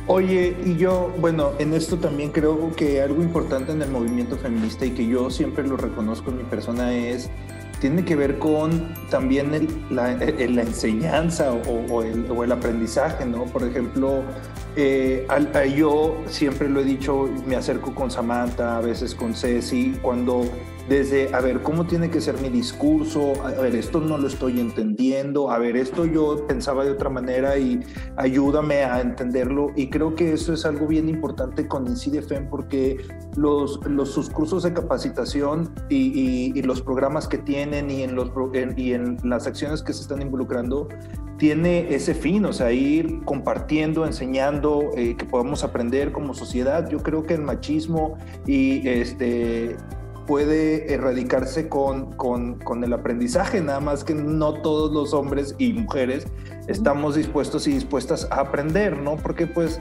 Oye, 0.09 0.57
y 0.65 0.77
yo, 0.77 1.13
bueno, 1.19 1.53
en 1.59 1.75
esto 1.75 1.99
también 1.99 2.31
creo 2.31 2.71
que 2.77 3.03
algo 3.03 3.23
importante 3.23 3.73
en 3.73 3.83
el 3.83 3.91
movimiento 3.91 4.37
feminista 4.37 4.87
y 4.87 4.93
que 4.93 5.05
yo 5.05 5.31
siempre 5.31 5.67
lo 5.67 5.77
reconozco 5.77 6.31
en 6.31 6.39
mi 6.39 6.45
persona 6.45 6.95
es 6.95 7.29
tiene 7.81 8.05
que 8.05 8.17
ver 8.17 8.39
con 8.39 8.95
también 9.11 9.69
la, 9.91 10.13
enseñanza 10.13 11.53
o, 11.53 12.03
el, 12.03 12.53
aprendizaje, 12.53 13.27
¿no? 13.27 13.45
Por 13.45 13.65
ejemplo, 13.65 14.23
eh, 14.77 15.27
yo 15.77 16.17
siempre 16.27 16.69
lo 16.69 16.81
he 16.81 16.85
dicho, 16.85 17.29
me 17.47 17.57
acerco 17.57 17.95
con 17.95 18.11
Samantha, 18.11 18.79
a 18.79 18.81
veces 18.81 19.15
con 19.15 19.35
Ceci, 19.35 19.99
cuando 20.01 20.45
desde, 20.89 21.35
a 21.35 21.41
ver, 21.41 21.63
¿cómo 21.63 21.87
tiene 21.87 22.11
que 22.11 22.21
ser 22.21 22.41
mi 22.41 22.49
discurso? 22.49 23.33
A 23.45 23.51
ver, 23.51 23.75
esto 23.75 24.01
no 24.01 24.19
lo 24.19 24.29
estoy 24.29 24.61
entendiendo, 24.61 25.51
a 25.51 25.59
ver, 25.59 25.77
esto 25.77 26.05
yo 26.07 26.47
pensaba 26.47 26.85
de 26.85 26.93
otra 26.93 27.11
manera 27.11 27.59
y 27.59 27.81
ayúdame 28.17 28.85
a 28.85 29.01
entenderlo. 29.01 29.73
Y 29.75 29.91
creo 29.91 30.15
que 30.15 30.33
eso 30.33 30.53
es 30.53 30.65
algo 30.65 30.87
bien 30.87 31.09
importante 31.09 31.67
con 31.67 31.87
INCIDEFEM 31.87 32.49
porque 32.49 32.99
los, 33.37 33.81
los, 33.87 34.11
sus 34.11 34.31
cursos 34.31 34.63
de 34.63 34.73
capacitación 34.73 35.73
y, 35.89 36.63
los 36.67 36.83
programas 36.83 37.29
que 37.29 37.39
tienen 37.39 37.91
y 37.91 38.03
en, 38.03 38.17
los, 38.17 38.31
y 38.77 38.93
en 38.93 39.19
las 39.23 39.47
acciones 39.47 39.83
que 39.83 39.93
se 39.93 40.03
están 40.03 40.21
involucrando 40.21 40.89
tiene 41.39 41.95
ese 41.95 42.15
fin, 42.15 42.45
o 42.45 42.53
sea, 42.53 42.73
ir 42.73 43.23
compartiendo, 43.25 44.05
enseñando, 44.07 44.91
eh, 44.97 45.17
que 45.17 45.25
podamos 45.27 45.63
aprender 45.63 46.11
como 46.11 46.35
sociedad. 46.35 46.89
Yo 46.89 46.99
creo 46.99 47.25
que 47.25 47.35
el 47.35 47.43
machismo 47.43 48.17
y 48.47 48.87
este 48.89 49.77
puede 50.27 50.93
erradicarse 50.93 51.69
con, 51.69 52.13
con, 52.13 52.59
con, 52.59 52.85
el 52.85 52.93
aprendizaje, 52.93 53.61
nada 53.61 53.81
más 53.81 54.05
que 54.05 54.15
no 54.15 54.55
todos 54.61 54.93
los 54.93 55.15
hombres 55.15 55.55
y 55.59 55.73
mujeres 55.73 56.27
estamos 56.67 57.15
dispuestos 57.15 57.67
y 57.67 57.73
dispuestas 57.73 58.27
a 58.31 58.41
aprender, 58.41 58.99
¿no? 58.99 59.17
Porque 59.17 59.47
pues 59.47 59.81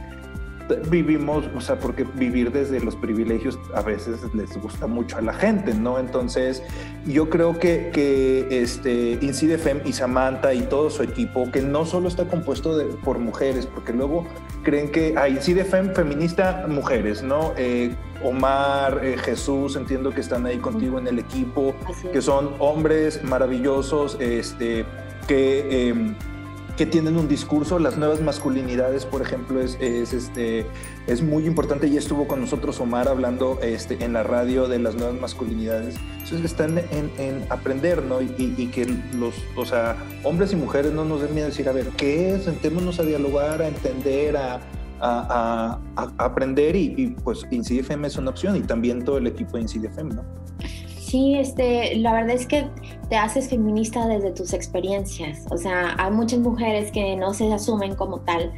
vivimos, 0.90 1.46
o 1.56 1.62
sea, 1.62 1.80
porque 1.80 2.06
vivir 2.16 2.52
desde 2.52 2.80
los 2.80 2.96
privilegios 2.96 3.60
a 3.74 3.82
veces 3.82 4.20
les 4.34 4.58
gusta 4.60 4.88
mucho 4.88 5.18
a 5.18 5.22
la 5.22 5.34
gente, 5.34 5.74
¿no? 5.74 6.00
Entonces, 6.00 6.64
yo 7.06 7.30
creo 7.30 7.60
que, 7.60 7.92
que 7.94 8.62
este, 8.62 9.20
Incidefem 9.22 9.82
y 9.86 9.94
Samantha 9.94 10.54
y 10.54 10.62
todo 10.62 10.90
su 10.90 11.04
equipo, 11.04 11.52
que 11.52 11.62
no 11.62 11.86
solo 11.86 12.08
está 12.08 12.26
compuesto 12.28 12.78
de, 12.78 12.86
por 12.86 13.20
mujeres, 13.20 13.66
porque 13.66 13.94
luego 13.94 14.26
creen 14.64 14.92
que 14.92 15.16
hay 15.18 15.34
ah, 15.34 15.36
Incidefem 15.36 15.94
feminista, 15.94 16.66
mujeres, 16.68 17.22
¿no? 17.22 17.54
Eh, 17.58 17.96
Omar, 18.24 19.02
eh, 19.04 19.18
Jesús, 19.18 19.76
entiendo 19.76 20.12
que 20.12 20.22
están 20.22 20.46
ahí 20.46 20.58
contigo 20.58 20.98
en 20.98 21.08
el 21.08 21.20
equipo, 21.20 21.76
que 22.12 22.22
son 22.22 22.56
hombres 22.60 23.24
maravillosos, 23.24 24.18
este, 24.20 24.86
que... 25.28 25.90
Em, 25.90 26.16
que 26.78 26.86
tienen 26.86 27.18
un 27.18 27.28
discurso, 27.28 27.80
las 27.80 27.98
nuevas 27.98 28.22
masculinidades, 28.22 29.06
por 29.06 29.22
ejemplo, 29.22 29.62
es, 29.62 29.78
este, 29.82 30.66
es 31.08 31.22
muy 31.22 31.46
importante 31.46 31.88
y 31.88 31.96
estuvo 31.98 32.28
con 32.28 32.42
nosotros 32.42 32.80
Omar 32.80 33.08
hablando 33.08 33.60
este, 33.62 34.04
en 34.04 34.14
la 34.14 34.24
radio 34.24 34.68
de 34.68 34.80
las 34.80 34.96
nuevas 34.96 35.20
masculinidades. 35.20 35.96
Entonces 36.14 36.44
están 36.44 36.78
en, 36.78 37.46
aprender, 37.50 38.04
¿no? 38.04 38.22
Y, 38.22 38.70
que 38.74 38.94
los, 39.18 39.36
o 39.56 39.66
sea, 39.66 39.96
hombres 40.24 40.52
y 40.52 40.56
mujeres 40.56 40.92
no 40.92 41.06
nos 41.06 41.22
den 41.22 41.34
miedo 41.34 41.48
a 41.48 41.50
decir, 41.50 41.70
a 41.70 41.72
ver, 41.72 41.88
¿qué 41.98 42.34
es? 42.34 42.44
Sentémonos 42.44 43.00
a 43.00 43.04
dialogar, 43.04 43.62
a 43.62 43.68
entender, 43.68 44.36
a, 44.36 44.60
a, 45.00 45.80
aprender 46.18 46.76
y, 46.76 46.94
y 46.98 47.08
pues 47.08 47.46
INCIDFM 47.50 48.08
es 48.08 48.18
una 48.18 48.32
opción 48.32 48.56
y 48.56 48.62
también 48.62 49.04
todo 49.04 49.18
el 49.18 49.28
equipo 49.28 49.58
de 49.58 49.62
INCIDFM, 49.62 50.16
¿no? 50.16 50.24
Sí, 51.16 51.36
este, 51.36 51.96
la 51.96 52.12
verdad 52.12 52.36
es 52.36 52.46
que 52.46 52.68
te 53.08 53.16
haces 53.16 53.50
feminista 53.50 54.06
desde 54.06 54.32
tus 54.32 54.52
experiencias. 54.52 55.46
O 55.50 55.58
sea, 55.58 55.96
hay 55.98 56.12
muchas 56.12 56.40
mujeres 56.40 56.92
que 56.92 57.16
no 57.16 57.34
se 57.34 57.54
asumen 57.54 57.96
como 57.96 58.20
tal, 58.20 58.52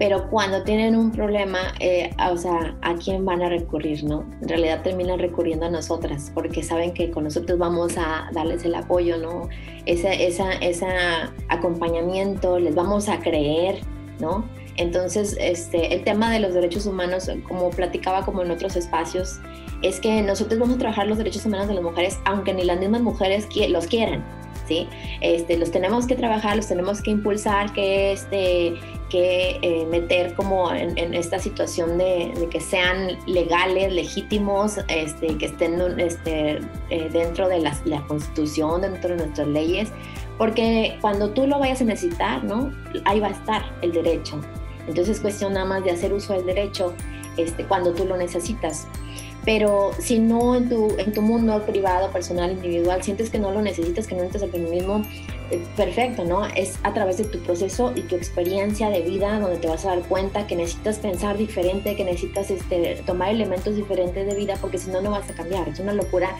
pero 0.00 0.28
cuando 0.28 0.64
tienen 0.64 0.96
un 0.96 1.12
problema, 1.12 1.72
eh, 1.78 2.10
o 2.32 2.36
sea, 2.36 2.76
¿a 2.82 2.96
quién 2.96 3.24
van 3.24 3.42
a 3.42 3.48
recurrir, 3.48 4.02
no? 4.02 4.24
En 4.42 4.48
realidad 4.48 4.82
terminan 4.82 5.20
recurriendo 5.20 5.66
a 5.66 5.70
nosotras, 5.70 6.32
porque 6.34 6.64
saben 6.64 6.92
que 6.94 7.12
con 7.12 7.22
nosotros 7.22 7.60
vamos 7.60 7.96
a 7.96 8.28
darles 8.32 8.64
el 8.64 8.74
apoyo, 8.74 9.16
¿no? 9.18 9.48
Ese 9.86 10.26
esa, 10.26 10.50
esa 10.54 11.32
acompañamiento, 11.48 12.58
les 12.58 12.74
vamos 12.74 13.08
a 13.08 13.20
creer, 13.20 13.78
¿no? 14.18 14.44
Entonces, 14.78 15.36
este, 15.38 15.94
el 15.94 16.02
tema 16.02 16.32
de 16.32 16.40
los 16.40 16.54
derechos 16.54 16.86
humanos, 16.86 17.30
como 17.46 17.70
platicaba 17.70 18.24
como 18.24 18.42
en 18.42 18.50
otros 18.50 18.74
espacios, 18.74 19.38
es 19.84 20.00
que 20.00 20.22
nosotros 20.22 20.58
vamos 20.58 20.76
a 20.76 20.78
trabajar 20.78 21.06
los 21.06 21.18
derechos 21.18 21.44
humanos 21.44 21.68
de 21.68 21.74
las 21.74 21.82
mujeres, 21.82 22.18
aunque 22.24 22.54
ni 22.54 22.64
las 22.64 22.78
mismas 22.78 23.02
mujeres 23.02 23.48
los 23.68 23.86
quieran, 23.86 24.24
¿sí? 24.66 24.88
Este, 25.20 25.58
los 25.58 25.70
tenemos 25.70 26.06
que 26.06 26.16
trabajar, 26.16 26.56
los 26.56 26.66
tenemos 26.66 27.02
que 27.02 27.10
impulsar, 27.10 27.72
que, 27.74 28.12
este, 28.12 28.74
que 29.10 29.58
eh, 29.60 29.86
meter 29.86 30.34
como 30.34 30.72
en, 30.72 31.14
esta 31.14 31.38
situación 31.38 31.98
de, 31.98 32.32
que 32.50 32.60
sean 32.60 33.18
legales, 33.26 33.92
legítimos, 33.92 34.78
este, 34.88 35.36
que 35.36 35.46
estén 35.46 35.80
este, 36.00 36.60
eh, 36.90 37.08
dentro 37.12 37.48
de 37.48 37.60
la, 37.60 37.76
la 37.84 38.00
constitución, 38.06 38.80
dentro 38.80 39.10
de 39.10 39.16
nuestras 39.16 39.48
leyes, 39.48 39.92
porque 40.38 40.96
cuando 41.00 41.30
tú 41.30 41.46
lo 41.46 41.58
vayas 41.58 41.82
a 41.82 41.84
necesitar, 41.84 42.42
¿no? 42.42 42.72
Ahí 43.04 43.20
va 43.20 43.28
a 43.28 43.32
estar 43.32 43.62
el 43.82 43.92
derecho. 43.92 44.40
Entonces 44.86 45.16
es 45.16 45.20
cuestión 45.20 45.52
nada 45.52 45.66
más 45.66 45.84
de 45.84 45.90
hacer 45.90 46.12
uso 46.12 46.32
del 46.32 46.46
derecho 46.46 46.94
este, 47.36 47.64
cuando 47.64 47.92
tú 47.92 48.04
lo 48.04 48.16
necesitas 48.16 48.86
pero 49.44 49.92
si 49.98 50.18
no 50.18 50.54
en 50.54 50.68
tu, 50.68 50.94
en 50.98 51.12
tu 51.12 51.20
mundo 51.20 51.64
privado, 51.66 52.10
personal, 52.10 52.52
individual, 52.52 53.02
sientes 53.02 53.30
que 53.30 53.38
no 53.38 53.50
lo 53.50 53.60
necesitas, 53.60 54.06
que 54.06 54.14
no 54.14 54.22
necesitas 54.22 54.42
el 54.42 54.50
feminismo, 54.50 55.02
eh, 55.50 55.62
perfecto, 55.76 56.24
¿no? 56.24 56.46
Es 56.46 56.78
a 56.82 56.94
través 56.94 57.18
de 57.18 57.24
tu 57.24 57.38
proceso 57.40 57.92
y 57.94 58.02
tu 58.02 58.16
experiencia 58.16 58.88
de 58.88 59.02
vida 59.02 59.38
donde 59.38 59.58
te 59.58 59.68
vas 59.68 59.84
a 59.84 59.90
dar 59.90 60.00
cuenta 60.02 60.46
que 60.46 60.56
necesitas 60.56 60.98
pensar 60.98 61.36
diferente, 61.36 61.94
que 61.94 62.04
necesitas 62.04 62.50
este, 62.50 63.02
tomar 63.04 63.30
elementos 63.30 63.76
diferentes 63.76 64.26
de 64.26 64.34
vida, 64.34 64.56
porque 64.60 64.78
si 64.78 64.90
no, 64.90 65.02
no 65.02 65.10
vas 65.10 65.28
a 65.28 65.34
cambiar. 65.34 65.68
Es 65.68 65.78
una 65.78 65.92
locura 65.92 66.30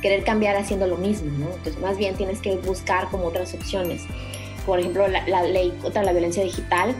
querer 0.00 0.24
cambiar 0.24 0.56
haciendo 0.56 0.86
lo 0.86 0.96
mismo, 0.96 1.30
¿no? 1.38 1.46
Entonces, 1.48 1.78
más 1.80 1.98
bien 1.98 2.14
tienes 2.14 2.40
que 2.40 2.56
buscar 2.56 3.08
como 3.10 3.26
otras 3.26 3.52
opciones. 3.52 4.02
Por 4.64 4.80
ejemplo, 4.80 5.06
la, 5.08 5.26
la 5.28 5.42
ley 5.42 5.76
contra 5.82 6.02
la 6.02 6.12
violencia 6.12 6.42
digital 6.42 6.94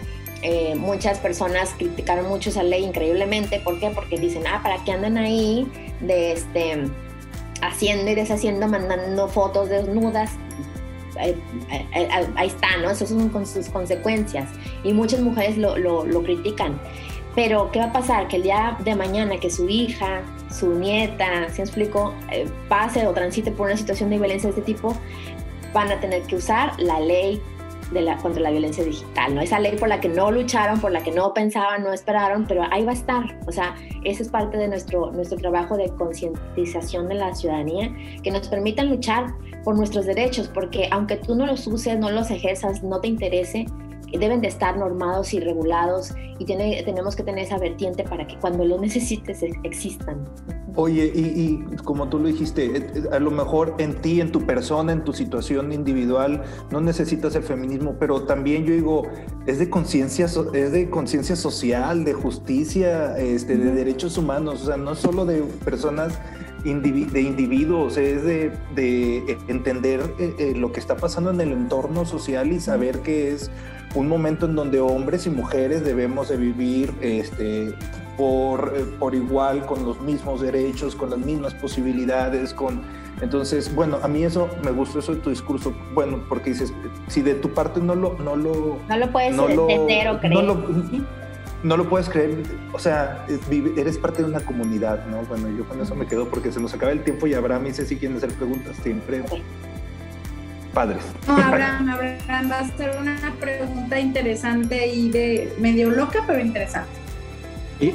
eh, 0.47 0.75
muchas 0.75 1.21
personas 1.21 1.75
criticaron 1.79 2.29
mucho 2.29 2.51
esa 2.51 2.63
ley 2.63 2.85
increíblemente. 2.85 3.61
¿Por 3.61 3.81
qué? 3.81 3.89
Porque 3.89 4.19
dicen, 4.19 4.43
ah, 4.47 4.61
¿para 4.63 4.85
qué 4.85 4.93
andan 4.93 5.17
ahí 5.17 5.67
de 6.03 6.33
este, 6.33 6.85
haciendo 7.63 8.11
y 8.11 8.15
deshaciendo, 8.15 8.69
mandando 8.69 9.27
fotos 9.27 9.71
desnudas? 9.71 10.33
Eh, 11.19 11.35
eh, 11.71 12.09
ahí 12.37 12.49
está, 12.49 12.77
¿no? 12.83 12.91
Eso 12.91 13.07
son 13.07 13.31
con 13.31 13.47
sus 13.47 13.71
consecuencias. 13.71 14.51
Y 14.83 14.93
muchas 14.93 15.21
mujeres 15.21 15.57
lo, 15.57 16.23
critican. 16.23 16.79
Pero, 17.35 17.71
¿qué 17.73 17.79
va 17.79 17.87
a 17.87 17.93
pasar? 17.95 18.29
Que 18.29 18.37
el 18.37 18.43
día 18.43 18.77
de 18.85 18.95
mañana 18.95 19.41
que 19.41 19.49
su 19.49 19.67
hija, 19.67 20.25
su 20.51 20.75
nieta, 20.75 21.49
si 21.55 21.63
explico, 21.63 22.13
pase 22.69 23.07
o 23.07 23.15
transite 23.15 23.51
por 23.51 23.69
una 23.69 23.79
situación 23.79 24.11
de 24.11 24.19
violencia 24.19 24.51
de 24.51 24.61
este 24.61 24.73
tipo, 24.75 24.95
van 25.73 25.91
a 25.91 25.99
tener 26.01 26.23
que 26.25 26.37
usar 26.37 26.79
la 26.79 27.01
ley 27.01 27.41
de 27.93 28.03
la, 28.03 28.17
contra 28.17 28.43
la 28.43 28.51
violencia 28.51 28.85
digital, 28.85 29.35
¿no? 29.35 29.41
Esa 29.41 29.59
ley 29.59 29.77
por 29.77 29.89
la 29.89 30.01
que 30.01 30.09
no 30.09 30.31
lucharon, 30.31 30.81
por 30.81 30.93
la 30.93 31.03
que 31.03 31.11
no 31.11 31.35
pensaban, 31.35 31.83
no 31.83 31.93
esperaron, 31.93 32.47
pero 32.47 32.63
ahí 32.71 32.85
va 32.85 32.93
a 32.93 32.95
estar. 32.95 33.39
O 33.47 33.53
sea, 33.53 33.75
ese 34.05 34.23
es 34.23 34.29
parte 34.29 34.57
de 34.57 34.69
nuestro, 34.69 35.11
nuestro 35.13 35.39
trabajo 35.39 35.77
de 35.77 35.89
concientización 35.91 37.09
de 37.09 37.15
la 37.15 37.35
ciudadanía, 37.35 37.95
que 38.23 38.31
nos 38.31 38.49
permitan 38.49 38.89
luchar 38.91 39.35
por 39.65 39.77
nuestros 39.77 40.07
derechos, 40.07 40.49
porque 40.53 40.89
aunque 40.91 41.17
tú 41.17 41.35
no 41.35 41.47
los 41.47 41.67
uses, 41.67 41.99
no 41.99 42.11
los 42.11 42.31
ejerzas, 42.31 42.83
no 42.83 43.01
te 43.01 43.09
interese, 43.09 43.67
deben 44.19 44.41
de 44.41 44.49
estar 44.49 44.77
normados 44.77 45.35
y 45.35 45.41
regulados 45.41 46.13
y 46.39 46.45
tiene, 46.45 46.83
tenemos 46.85 47.17
que 47.17 47.23
tener 47.23 47.45
esa 47.45 47.59
vertiente 47.59 48.05
para 48.05 48.27
que 48.27 48.37
cuando 48.39 48.65
lo 48.65 48.79
necesites 48.79 49.43
existan. 49.63 50.25
Oye, 50.77 51.13
y, 51.15 51.65
como 51.85 52.09
tú 52.09 52.19
lo 52.19 52.27
dijiste, 52.27 52.67
eh, 52.77 52.87
eh, 52.95 53.03
a 53.13 53.21
lo 53.21 53.31
mejor 53.31 53.77
en 53.79 53.95
ti, 54.01 54.21
en 54.21 54.33
tu 54.33 54.45
persona, 54.45 54.93
en 54.93 55.05
tu 55.05 55.13
situación 55.13 55.73
individual, 55.73 56.43
no 56.73 56.81
necesitas 56.81 57.37
el 57.37 57.45
feminismo, 57.45 57.95
pero 58.01 58.23
también 58.23 58.65
yo 58.65 58.75
digo, 58.75 59.03
es 59.47 59.61
de 59.61 59.71
conciencia, 59.71 60.27
es 60.27 60.73
de 60.73 60.91
conciencia 60.91 61.37
social, 61.37 62.05
de 62.05 62.13
justicia, 62.13 63.17
este, 63.19 63.57
de 63.57 63.71
derechos 63.71 64.19
humanos, 64.19 64.63
o 64.63 64.67
sea, 64.67 64.77
no 64.77 64.97
solo 64.97 65.25
de 65.27 65.43
personas 65.65 66.19
de 66.65 67.21
individuos, 67.21 67.97
es 67.99 68.25
de, 68.25 68.51
de 68.75 69.37
entender 69.49 70.01
eh, 70.19 70.55
lo 70.57 70.73
que 70.73 70.81
está 70.81 70.97
pasando 70.97 71.31
en 71.31 71.41
el 71.41 71.53
entorno 71.53 72.07
social 72.07 72.51
y 72.53 72.59
saber 72.59 73.01
que 73.01 73.33
es 73.33 73.51
un 73.95 74.09
momento 74.09 74.47
en 74.47 74.57
donde 74.57 74.81
hombres 74.81 75.27
y 75.27 75.31
mujeres 75.31 75.85
debemos 75.85 76.29
de 76.29 76.37
vivir 76.37 76.93
este, 77.01 77.75
por, 78.17 78.75
eh, 78.77 78.85
por 78.99 79.15
igual, 79.15 79.65
con 79.67 79.85
los 79.85 80.01
mismos 80.01 80.41
derechos, 80.41 80.95
con 80.97 81.11
las 81.11 81.19
mismas 81.19 81.55
posibilidades, 81.55 82.53
con... 82.53 82.83
Entonces, 83.21 83.73
bueno, 83.75 83.99
a 84.03 84.09
mí 84.09 84.25
eso 84.25 84.49
me 84.65 84.73
gustó 84.73 84.99
eso 84.99 85.15
de 85.15 85.21
tu 85.21 85.31
discurso, 85.31 85.73
bueno, 85.95 86.25
porque 86.29 86.51
dices, 86.51 86.73
si 87.07 87.23
de 87.23 87.35
tu 87.35 87.51
parte 87.51 87.81
no 87.81 87.95
lo... 87.95 88.19
No 88.19 88.35
lo, 88.35 88.79
no 88.89 88.97
lo 88.97 89.13
puedes 89.13 89.39
entender 89.39 90.09
o 90.09 90.19
creer. 90.19 90.35
No 90.35 90.43
lo, 90.43 90.67
no 91.63 91.77
lo 91.77 91.89
puedes 91.89 92.09
creer, 92.11 92.43
o 92.73 92.79
sea, 92.79 93.25
eres 93.77 93.97
parte 93.99 94.23
de 94.23 94.29
una 94.29 94.41
comunidad, 94.41 95.07
¿no? 95.07 95.23
Bueno, 95.23 95.49
yo 95.57 95.67
con 95.67 95.81
eso 95.81 95.95
me 95.95 96.07
quedo 96.07 96.29
porque 96.29 96.53
se 96.53 96.61
nos 96.61 96.75
acaba 96.75 96.93
el 96.93 97.03
tiempo 97.03 97.27
y 97.27 97.35
Abraham 97.35 97.69
y 97.69 97.73
si 97.73 97.97
quieren 97.97 98.19
hacer 98.19 98.33
preguntas 98.35 98.77
siempre. 98.83 99.23
Padres. 100.75 101.03
No, 101.27 101.37
Abraham, 101.37 101.89
Abraham, 101.89 102.51
va 102.51 102.59
a 102.59 102.77
ser 102.77 102.97
una 103.01 103.17
pregunta 103.41 103.99
interesante 103.99 104.89
y 104.89 105.11
de 105.11 105.55
medio 105.61 105.91
loca, 105.91 106.25
pero 106.27 106.41
interesante. 106.41 106.91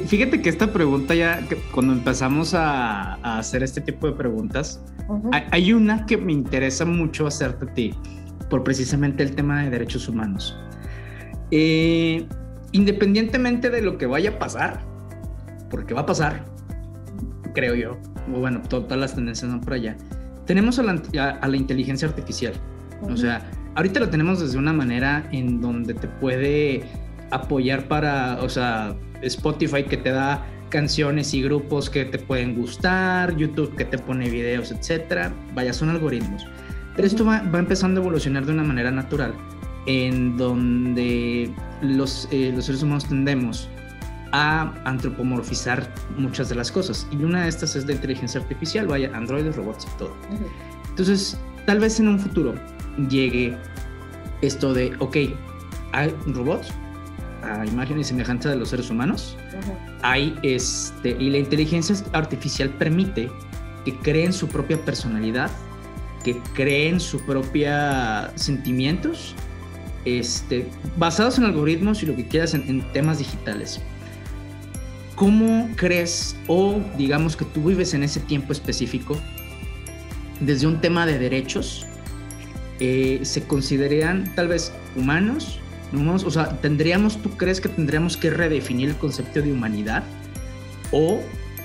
fíjate 0.06 0.40
que 0.40 0.48
esta 0.48 0.72
pregunta 0.72 1.14
ya, 1.14 1.40
cuando 1.72 1.92
empezamos 1.92 2.54
a, 2.54 3.14
hacer 3.38 3.62
este 3.62 3.80
tipo 3.80 4.06
de 4.06 4.14
preguntas, 4.14 4.80
hay, 5.50 5.72
una 5.72 6.06
que 6.06 6.16
me 6.16 6.32
interesa 6.32 6.84
mucho 6.84 7.26
hacerte 7.26 7.66
a 7.66 7.74
ti, 7.74 7.94
por 8.48 8.64
precisamente 8.64 9.22
el 9.22 9.34
tema 9.34 9.62
de 9.62 9.70
derechos 9.70 10.08
humanos. 10.08 10.56
Eh, 11.50 12.26
independientemente 12.72 13.70
de 13.70 13.82
lo 13.82 13.98
que 13.98 14.06
vaya 14.06 14.30
a 14.30 14.38
pasar, 14.38 14.80
porque 15.68 15.94
va 15.94 16.02
a 16.02 16.06
pasar, 16.06 16.44
creo 17.54 17.74
yo, 17.74 17.98
o 18.32 18.38
bueno, 18.38 18.62
todas 18.68 18.98
las 18.98 19.14
tendencias 19.14 19.50
van 19.50 19.60
por 19.60 19.74
allá, 19.74 19.96
tenemos 20.50 20.80
a 20.80 20.82
la, 20.82 21.56
inteligencia 21.56 22.08
artificial. 22.08 22.54
O 23.02 23.16
sea, 23.16 23.48
ahorita 23.76 24.00
lo 24.00 24.08
tenemos 24.08 24.40
desde 24.40 24.58
una 24.58 24.72
manera 24.72 25.28
en 25.30 25.60
donde 25.60 25.94
te 25.94 26.08
puede 26.08 26.82
apoyar 27.30 27.86
para, 27.86 28.36
o 28.42 28.48
sea, 28.48 28.96
Spotify 29.22 29.84
que 29.84 29.96
te 29.96 30.10
da 30.10 30.44
canciones 30.68 31.34
y 31.34 31.42
grupos 31.42 31.88
que 31.88 32.04
te 32.04 32.18
pueden 32.18 32.56
gustar, 32.56 33.36
YouTube 33.36 33.76
que 33.76 33.84
te 33.84 33.96
pone 33.96 34.28
videos, 34.28 34.72
etcétera. 34.72 35.32
Vaya, 35.54 35.72
son 35.72 35.88
algoritmos. 35.88 36.44
Pero 36.96 37.06
esto 37.06 37.24
va, 37.24 37.44
empezando 37.54 38.00
a 38.00 38.02
evolucionar 38.02 38.44
de 38.44 38.50
una 38.50 38.64
manera 38.64 38.90
natural, 38.90 39.32
en 39.86 40.36
donde 40.36 41.48
los, 41.80 42.26
eh, 42.32 42.50
los 42.52 42.64
seres 42.64 42.82
humanos 42.82 43.04
tendemos 43.04 43.68
a 44.32 44.72
antropomorfizar 44.84 45.92
muchas 46.16 46.48
de 46.48 46.54
las 46.54 46.70
cosas. 46.70 47.06
Y 47.10 47.22
una 47.24 47.42
de 47.42 47.48
estas 47.48 47.76
es 47.76 47.86
la 47.86 47.92
inteligencia 47.92 48.40
artificial, 48.40 48.86
vaya, 48.86 49.10
androides, 49.14 49.56
robots 49.56 49.86
y 49.92 49.98
todo. 49.98 50.14
Entonces, 50.90 51.38
tal 51.66 51.80
vez 51.80 51.98
en 52.00 52.08
un 52.08 52.18
futuro 52.18 52.54
llegue 53.08 53.56
esto 54.42 54.72
de, 54.72 54.94
ok, 54.98 55.16
hay 55.92 56.14
robots, 56.26 56.72
a 57.42 57.64
imagen 57.66 57.98
y 57.98 58.04
semejanza 58.04 58.50
de 58.50 58.56
los 58.56 58.70
seres 58.70 58.90
humanos. 58.90 59.36
Hay 60.02 60.38
este, 60.42 61.16
y 61.18 61.30
la 61.30 61.38
inteligencia 61.38 61.96
artificial 62.12 62.70
permite 62.70 63.30
que 63.84 63.96
creen 63.98 64.32
su 64.32 64.48
propia 64.48 64.78
personalidad, 64.84 65.50
que 66.24 66.38
creen 66.54 67.00
su 67.00 67.20
propia 67.24 68.32
sentimientos, 68.36 69.34
este, 70.04 70.68
basados 70.96 71.38
en 71.38 71.44
algoritmos 71.44 72.02
y 72.02 72.06
lo 72.06 72.16
que 72.16 72.26
quieras 72.26 72.54
en, 72.54 72.92
temas 72.92 73.18
digitales. 73.18 73.80
¿Cómo 75.20 75.68
crees 75.76 76.34
o 76.46 76.80
digamos 76.96 77.36
que 77.36 77.44
tú 77.44 77.64
vives 77.64 77.92
en 77.92 78.02
ese 78.02 78.20
tiempo 78.20 78.54
específico 78.54 79.18
desde 80.40 80.66
un 80.66 80.80
tema 80.80 81.04
de 81.04 81.18
derechos? 81.18 81.84
Eh, 82.78 83.20
¿Se 83.22 83.42
consideran 83.42 84.34
tal 84.34 84.48
vez 84.48 84.72
humanos 84.96 85.60
o 85.92 86.30
sea, 86.30 86.48
tendríamos, 86.60 87.20
¿tú 87.20 87.30
crees 87.36 87.60
que 87.60 87.68
tendríamos 87.68 88.16
que 88.16 88.30
redefinir 88.30 88.88
el 88.88 88.96
concepto 88.96 89.42
de 89.42 89.52
humanidad? 89.52 90.04
¿O 90.90 91.20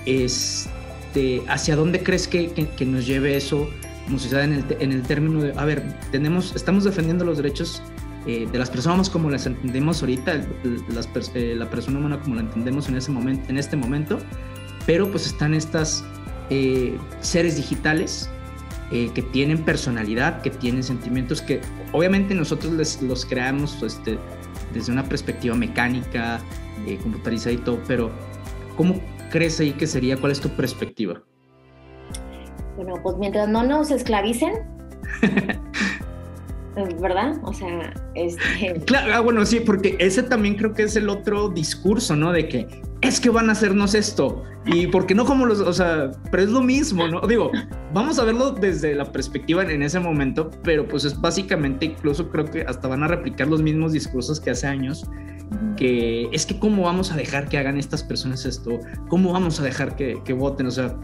este, 0.06 1.42
hacia 1.48 1.78
dónde 1.78 2.04
crees 2.04 2.28
que, 2.28 2.52
que, 2.52 2.86
nos 2.86 3.06
lleve 3.06 3.38
eso 3.38 3.70
como 4.04 4.18
en 4.18 4.52
el, 4.52 4.66
en 4.82 4.92
el, 4.92 5.02
término 5.04 5.42
de, 5.42 5.54
a 5.56 5.64
ver, 5.64 5.82
tenemos, 6.12 6.56
estamos 6.58 6.84
defendiendo 6.84 7.24
los 7.24 7.38
derechos 7.38 7.82
eh, 8.26 8.48
de 8.52 8.58
las 8.58 8.70
personas 8.70 9.10
como 9.10 9.30
las 9.30 9.46
entendemos 9.46 10.02
ahorita, 10.02 10.42
las, 10.90 11.10
eh, 11.36 11.56
la 11.56 11.70
persona 11.70 12.00
humana 12.00 12.20
como 12.20 12.36
la 12.36 12.42
entendemos 12.42 12.90
en, 12.90 12.96
ese 12.96 13.12
momento, 13.12 13.50
en 13.50 13.58
este 13.58 13.78
momento, 13.78 14.20
pero 14.86 15.10
pues 15.10 15.28
están 15.28 15.54
estas 15.54 16.04
eh, 16.50 16.98
seres 17.22 17.56
digitales 17.58 18.30
eh, 18.92 19.10
que 19.16 19.24
tienen 19.24 19.66
personalidad, 19.66 20.44
que 20.44 20.52
tienen 20.52 20.84
sentimientos 20.84 21.42
que 21.42 21.60
obviamente 21.92 22.36
nosotros 22.36 22.72
les, 22.74 23.02
los 23.02 23.26
creamos 23.26 23.82
este, 23.82 24.20
desde 24.76 24.92
una 24.92 25.04
perspectiva 25.04 25.56
mecánica, 25.56 26.40
eh, 26.86 27.00
computarizada 27.02 27.54
y 27.54 27.58
todo, 27.58 27.80
pero 27.88 28.12
¿cómo 28.78 29.02
crees 29.32 29.60
ahí 29.60 29.72
que 29.72 29.88
sería? 29.88 30.18
¿Cuál 30.18 30.34
es 30.34 30.40
tu 30.40 30.50
perspectiva? 30.50 31.20
Bueno, 32.76 32.94
pues 33.02 33.18
mientras 33.18 33.50
no 33.50 33.64
nos 33.64 33.90
esclavicen, 33.90 34.54
¿verdad? 37.00 37.38
O 37.44 37.54
sea, 37.54 37.94
este... 38.16 38.82
Claro, 38.86 39.14
ah, 39.14 39.20
bueno, 39.22 39.46
sí, 39.46 39.60
porque 39.60 39.96
ese 40.00 40.24
también 40.24 40.56
creo 40.56 40.74
que 40.74 40.84
es 40.84 40.96
el 40.96 41.10
otro 41.10 41.50
discurso, 41.50 42.16
¿no? 42.16 42.32
De 42.32 42.48
que 42.48 42.68
es 43.02 43.20
que 43.20 43.30
van 43.30 43.50
a 43.50 43.54
hacernos 43.54 43.94
esto 43.94 44.44
y 44.66 44.88
porque 44.88 45.14
no 45.14 45.26
como 45.26 45.46
los, 45.46 45.60
o 45.60 45.74
sea, 45.74 46.12
pero 46.32 46.44
es 46.44 46.50
lo 46.50 46.62
mismo, 46.62 47.08
¿no? 47.08 47.22
Digo, 47.22 47.52
vamos 47.94 48.18
a 48.18 48.24
verlo 48.24 48.52
desde 48.52 48.96
la 48.96 49.12
perspectiva 49.12 49.62
en 49.64 49.84
ese 49.84 50.00
momento, 50.00 50.50
pero 50.64 50.88
pues 50.88 51.06
es 51.06 51.20
básicamente, 51.20 51.86
incluso 51.86 52.30
creo 52.30 52.46
que 52.46 52.62
hasta 52.62 52.88
van 52.88 53.04
a 53.04 53.08
replicar 53.08 53.48
los 53.48 53.62
mismos 53.62 53.92
discursos 53.94 54.40
que 54.40 54.50
hace 54.50 54.66
años, 54.66 55.06
que 55.78 56.28
es 56.32 56.46
que 56.48 56.58
cómo 56.58 56.84
vamos 56.84 57.12
a 57.12 57.16
dejar 57.16 57.48
que 57.48 57.60
hagan 57.60 57.78
estas 57.78 58.04
personas 58.04 58.46
esto, 58.46 58.80
cómo 59.08 59.34
vamos 59.34 59.60
a 59.60 59.64
dejar 59.64 59.96
que, 59.96 60.20
que 60.26 60.34
voten, 60.34 60.66
o 60.66 60.72
sea, 60.72 60.98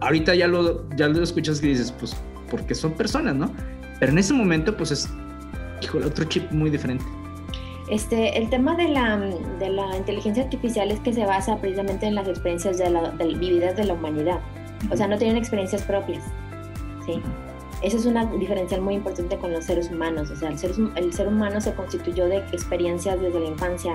ahorita 0.00 0.34
ya 0.34 0.48
lo, 0.48 0.88
ya 0.96 1.08
lo 1.08 1.22
escuchas 1.22 1.62
y 1.62 1.68
dices, 1.68 1.92
pues 1.92 2.16
porque 2.50 2.74
son 2.74 2.92
personas, 2.92 3.34
¿no? 3.34 3.52
Pero 3.98 4.12
en 4.12 4.18
ese 4.18 4.34
momento, 4.34 4.76
pues 4.76 4.90
es, 4.90 5.08
otro 6.04 6.24
chip 6.24 6.50
muy 6.50 6.70
diferente. 6.70 7.04
Este, 7.88 8.36
el 8.36 8.50
tema 8.50 8.74
de 8.76 8.88
la, 8.88 9.16
de 9.58 9.68
la 9.68 9.96
inteligencia 9.96 10.42
artificial 10.42 10.90
es 10.90 10.98
que 11.00 11.12
se 11.12 11.24
basa 11.24 11.56
precisamente 11.58 12.06
en 12.06 12.16
las 12.16 12.26
experiencias 12.26 12.78
de 12.78 12.90
la, 12.90 13.10
vividas 13.10 13.76
de 13.76 13.84
la 13.84 13.94
humanidad. 13.94 14.40
O 14.90 14.96
sea, 14.96 15.06
no 15.06 15.16
tienen 15.16 15.36
experiencias 15.36 15.82
propias. 15.82 16.24
¿sí? 17.06 17.22
Esa 17.82 17.96
es 17.96 18.06
una 18.06 18.26
diferencial 18.26 18.80
muy 18.80 18.94
importante 18.94 19.38
con 19.38 19.52
los 19.52 19.64
seres 19.64 19.90
humanos. 19.90 20.30
O 20.30 20.36
sea, 20.36 20.50
el 20.50 20.58
ser, 20.58 20.72
el 20.96 21.12
ser 21.12 21.28
humano 21.28 21.60
se 21.60 21.72
constituyó 21.74 22.26
de 22.26 22.38
experiencias 22.38 23.20
desde 23.20 23.38
la 23.38 23.46
infancia, 23.46 23.94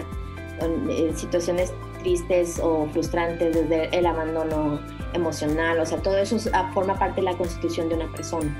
en, 0.61 0.89
eh, 0.89 1.11
situaciones 1.13 1.73
tristes 1.99 2.59
o 2.63 2.87
frustrantes, 2.93 3.53
desde 3.53 3.95
el 3.95 4.05
abandono 4.05 4.79
emocional. 5.13 5.79
O 5.79 5.85
sea, 5.85 5.97
todo 5.97 6.17
eso 6.17 6.37
forma 6.73 6.97
parte 6.97 7.17
de 7.17 7.23
la 7.23 7.37
constitución 7.37 7.89
de 7.89 7.95
una 7.95 8.09
persona 8.11 8.55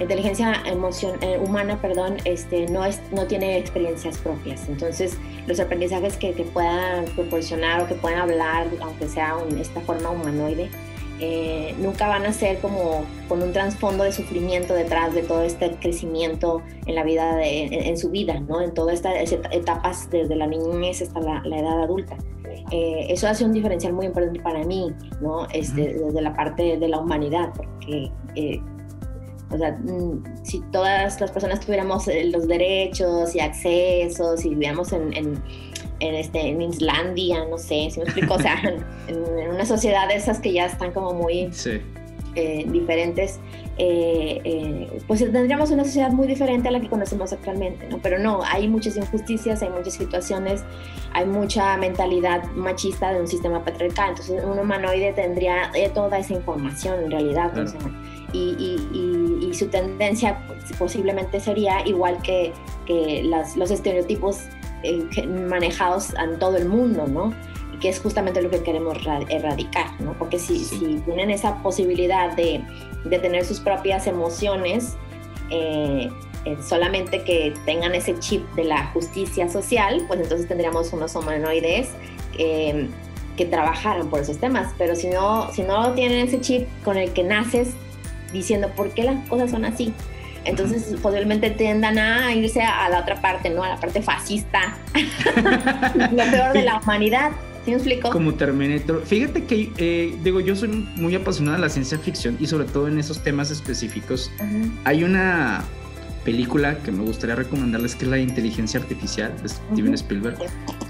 inteligencia 0.00 0.62
emoción, 0.66 1.16
eh, 1.22 1.38
humana 1.38 1.80
perdón, 1.80 2.16
este, 2.24 2.66
no, 2.66 2.84
es, 2.84 3.00
no 3.12 3.26
tiene 3.26 3.58
experiencias 3.58 4.18
propias. 4.18 4.68
Entonces, 4.68 5.18
los 5.46 5.60
aprendizajes 5.60 6.16
que, 6.16 6.32
que 6.32 6.44
puedan 6.44 7.04
proporcionar 7.16 7.82
o 7.82 7.86
que 7.86 7.94
puedan 7.94 8.20
hablar, 8.20 8.66
aunque 8.80 9.08
sea 9.08 9.36
en 9.48 9.58
esta 9.58 9.80
forma 9.80 10.10
humanoide, 10.10 10.70
eh, 11.18 11.74
nunca 11.78 12.08
van 12.08 12.26
a 12.26 12.32
ser 12.32 12.58
como 12.58 13.02
con 13.26 13.42
un 13.42 13.50
trasfondo 13.52 14.04
de 14.04 14.12
sufrimiento 14.12 14.74
detrás 14.74 15.14
de 15.14 15.22
todo 15.22 15.42
este 15.42 15.70
crecimiento 15.76 16.60
en 16.84 16.94
la 16.94 17.04
vida, 17.04 17.36
de, 17.36 17.66
en, 17.66 17.96
su 17.96 18.10
vida, 18.10 18.38
¿no? 18.40 18.60
En 18.60 18.74
todas 18.74 18.96
estas 18.96 19.32
etapas 19.32 20.10
desde 20.10 20.36
la 20.36 20.46
niñez 20.46 21.00
hasta 21.00 21.20
la, 21.20 21.58
edad 21.58 21.82
adulta. 21.84 22.18
Eh, 22.70 23.06
eso 23.08 23.28
hace 23.28 23.46
un 23.46 23.52
diferencial 23.52 23.94
muy 23.94 24.06
importante 24.06 24.40
para 24.40 24.62
mí, 24.64 24.92
¿no? 25.22 25.46
Este, 25.54 25.94
desde 25.94 26.20
la 26.20 26.34
parte 26.34 26.76
de 26.76 26.88
la 26.88 26.98
humanidad, 26.98 27.50
porque 27.54 28.10
o 29.50 29.58
sea, 29.58 29.72
mm, 29.72 30.44
si 30.44 30.60
todas 30.72 31.20
las 31.20 31.30
personas 31.30 31.60
tuviéramos 31.60 32.08
eh, 32.08 32.24
los 32.24 32.48
derechos 32.48 33.34
y 33.34 33.40
accesos 33.40 34.44
y 34.44 34.50
viviéramos 34.50 34.92
en, 34.92 35.12
en, 35.14 35.42
este, 36.00 36.48
en 36.48 36.62
Islandia, 36.62 37.44
no 37.48 37.56
sé, 37.56 37.88
si 37.90 38.00
me 38.00 38.04
explico, 38.04 38.34
o 38.34 38.40
sea, 38.40 38.60
en, 39.08 39.48
una 39.48 39.64
sociedad 39.64 40.08
de 40.08 40.16
esas 40.16 40.40
que 40.40 40.52
ya 40.52 40.66
están 40.66 40.92
como 40.92 41.14
muy 41.14 41.48
eh, 42.34 42.66
diferentes, 42.68 43.38
eh, 43.78 45.00
pues 45.06 45.20
tendríamos 45.20 45.70
una 45.70 45.84
sociedad 45.84 46.10
muy 46.10 46.26
diferente 46.26 46.68
a 46.68 46.70
la 46.72 46.80
que 46.80 46.88
conocemos 46.88 47.32
actualmente, 47.32 47.88
¿no? 47.88 47.98
Pero 48.02 48.18
no, 48.18 48.40
hay 48.42 48.68
muchas 48.68 48.96
injusticias, 48.96 49.62
hay 49.62 49.70
muchas 49.70 49.94
situaciones, 49.94 50.64
hay 51.12 51.24
mucha 51.24 51.76
mentalidad 51.76 52.42
machista 52.50 53.12
de 53.12 53.20
un 53.20 53.28
sistema 53.28 53.64
patriarcal, 53.64 54.10
entonces 54.10 54.44
un 54.44 54.58
humanoide 54.58 55.12
tendría 55.12 55.70
toda 55.94 56.18
esa 56.18 56.34
información 56.34 57.04
en 57.04 57.10
realidad, 57.10 57.52
y, 58.32 59.50
su 59.52 59.68
tendencia 59.68 60.38
posiblemente 60.78 61.40
sería 61.40 61.86
igual 61.86 62.20
que, 62.20 62.52
que 62.84 63.22
los 63.24 63.70
estereotipos 63.70 64.40
eh, 64.82 65.26
manejados 65.26 66.14
en 66.14 66.38
todo 66.38 66.56
el 66.56 66.68
mundo, 66.68 67.06
¿no? 67.06 67.32
Y 67.74 67.78
que 67.78 67.88
es 67.88 67.98
justamente 67.98 68.42
lo 68.42 68.50
que 68.50 68.62
queremos 68.62 68.98
erradicar, 69.28 69.98
¿no? 70.00 70.12
Porque 70.18 70.38
si, 70.38 70.64
si 70.64 71.00
tienen 71.06 71.30
esa 71.30 71.62
posibilidad 71.62 72.36
de, 72.36 72.62
de, 73.04 73.18
tener 73.18 73.44
sus 73.44 73.58
propias 73.58 74.06
emociones, 74.06 74.96
eh, 75.50 76.10
eh, 76.44 76.56
solamente 76.62 77.24
que 77.24 77.54
tengan 77.64 77.94
ese 77.94 78.18
chip 78.18 78.44
de 78.54 78.64
la 78.64 78.86
justicia 78.88 79.48
social, 79.48 80.04
pues 80.06 80.20
entonces 80.20 80.46
tendríamos 80.46 80.92
unos 80.92 81.14
humanoides 81.16 81.90
que 82.36 83.44
trabajaran 83.46 84.08
por 84.08 84.20
esos 84.20 84.38
temas. 84.38 84.72
Pero 84.76 84.94
si 84.94 85.08
no, 85.08 85.50
si 85.52 85.62
no 85.62 85.92
tienen 85.94 86.26
ese 86.28 86.40
chip 86.40 86.68
con 86.84 86.96
el 86.96 87.12
que 87.12 87.24
naces 87.24 87.74
diciendo 88.36 88.70
por 88.76 88.90
qué 88.90 89.04
las 89.04 89.28
cosas 89.28 89.50
son 89.50 89.64
así. 89.64 89.92
Entonces, 90.44 90.94
posiblemente 91.02 91.50
tiendan 91.50 91.98
a 91.98 92.32
irse 92.32 92.62
a 92.62 92.88
la 92.88 93.00
otra 93.00 93.20
parte, 93.20 93.50
¿no? 93.50 93.64
A 93.64 93.68
la 93.68 93.80
parte 93.80 94.00
fascista. 94.00 94.78
Lo 96.12 96.24
peor 96.30 96.52
de 96.52 96.62
la 96.62 96.80
humanidad. 96.80 97.32
¿Sí 97.64 97.72
me 97.72 97.78
explico? 97.78 98.10
Como 98.10 98.34
Terminator. 98.34 99.04
Fíjate 99.04 99.44
que, 99.44 99.72
eh, 99.76 100.16
digo, 100.22 100.38
yo 100.38 100.54
soy 100.54 100.68
muy 100.68 101.16
apasionada 101.16 101.56
de 101.56 101.62
la 101.62 101.68
ciencia 101.68 101.98
ficción 101.98 102.36
y 102.38 102.46
sobre 102.46 102.66
todo 102.66 102.86
en 102.86 102.96
esos 103.00 103.24
temas 103.24 103.50
específicos. 103.50 104.30
Hay 104.84 105.02
una 105.02 105.64
película 106.24 106.78
que 106.78 106.92
me 106.92 107.02
gustaría 107.02 107.34
recomendarles, 107.34 107.96
que 107.96 108.04
es 108.04 108.10
la 108.10 108.18
inteligencia 108.18 108.78
artificial 108.78 109.32
de 109.42 109.48
Steven 109.48 109.94
Spielberg, 109.94 110.38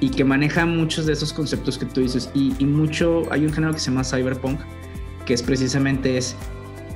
y 0.00 0.10
que 0.10 0.22
maneja 0.22 0.66
muchos 0.66 1.06
de 1.06 1.14
esos 1.14 1.32
conceptos 1.32 1.78
que 1.78 1.86
tú 1.86 2.02
dices. 2.02 2.30
Y, 2.34 2.54
y, 2.58 2.66
mucho, 2.66 3.22
hay 3.30 3.46
un 3.46 3.52
género 3.54 3.72
que 3.72 3.80
se 3.80 3.90
llama 3.90 4.04
cyberpunk, 4.04 4.60
que 5.24 5.32
es 5.32 5.42
precisamente 5.42 6.18
es, 6.18 6.36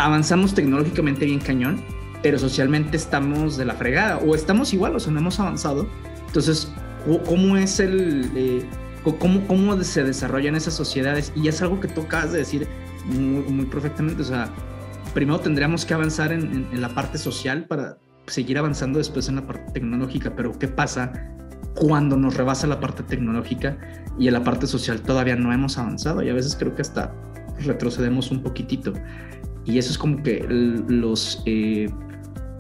avanzamos 0.00 0.54
tecnológicamente 0.54 1.26
bien 1.26 1.40
cañón, 1.40 1.82
pero 2.22 2.38
socialmente 2.38 2.96
estamos 2.96 3.56
de 3.56 3.66
la 3.66 3.74
fregada, 3.74 4.18
o 4.18 4.34
estamos 4.34 4.72
igual, 4.72 4.96
o 4.96 5.00
sea, 5.00 5.12
no 5.12 5.20
hemos 5.20 5.38
avanzado. 5.38 5.86
Entonces, 6.26 6.72
¿cómo 7.26 7.56
es 7.56 7.80
el... 7.80 8.30
Eh, 8.34 8.64
cómo, 9.18 9.46
cómo 9.46 9.82
se 9.82 10.02
desarrollan 10.02 10.56
esas 10.56 10.74
sociedades? 10.74 11.32
Y 11.36 11.48
es 11.48 11.60
algo 11.62 11.80
que 11.80 11.88
tú 11.88 12.02
acabas 12.02 12.32
de 12.32 12.38
decir 12.38 12.66
muy, 13.04 13.42
muy 13.44 13.66
perfectamente, 13.66 14.22
o 14.22 14.24
sea, 14.24 14.50
primero 15.14 15.38
tendríamos 15.40 15.84
que 15.84 15.94
avanzar 15.94 16.32
en, 16.32 16.68
en, 16.72 16.80
la 16.80 16.88
parte 16.94 17.18
social 17.18 17.66
para 17.66 17.98
seguir 18.26 18.58
avanzando 18.58 18.98
después 18.98 19.28
en 19.28 19.36
la 19.36 19.46
parte 19.46 19.72
tecnológica, 19.72 20.34
pero 20.34 20.58
¿qué 20.58 20.68
pasa 20.68 21.12
cuando 21.74 22.16
nos 22.16 22.36
rebasa 22.36 22.66
la 22.66 22.80
parte 22.80 23.02
tecnológica 23.02 23.78
y 24.18 24.28
en 24.28 24.34
la 24.34 24.44
parte 24.44 24.66
social 24.66 25.00
todavía 25.02 25.36
no 25.36 25.52
hemos 25.52 25.76
avanzado? 25.78 26.22
Y 26.22 26.30
a 26.30 26.34
veces 26.34 26.56
creo 26.56 26.74
que 26.74 26.82
hasta 26.82 27.12
retrocedemos 27.58 28.30
un 28.30 28.42
poquitito. 28.42 28.92
Y 29.64 29.78
eso 29.78 29.90
es 29.90 29.98
como 29.98 30.22
que 30.22 30.44
los, 30.88 31.42
eh, 31.46 31.88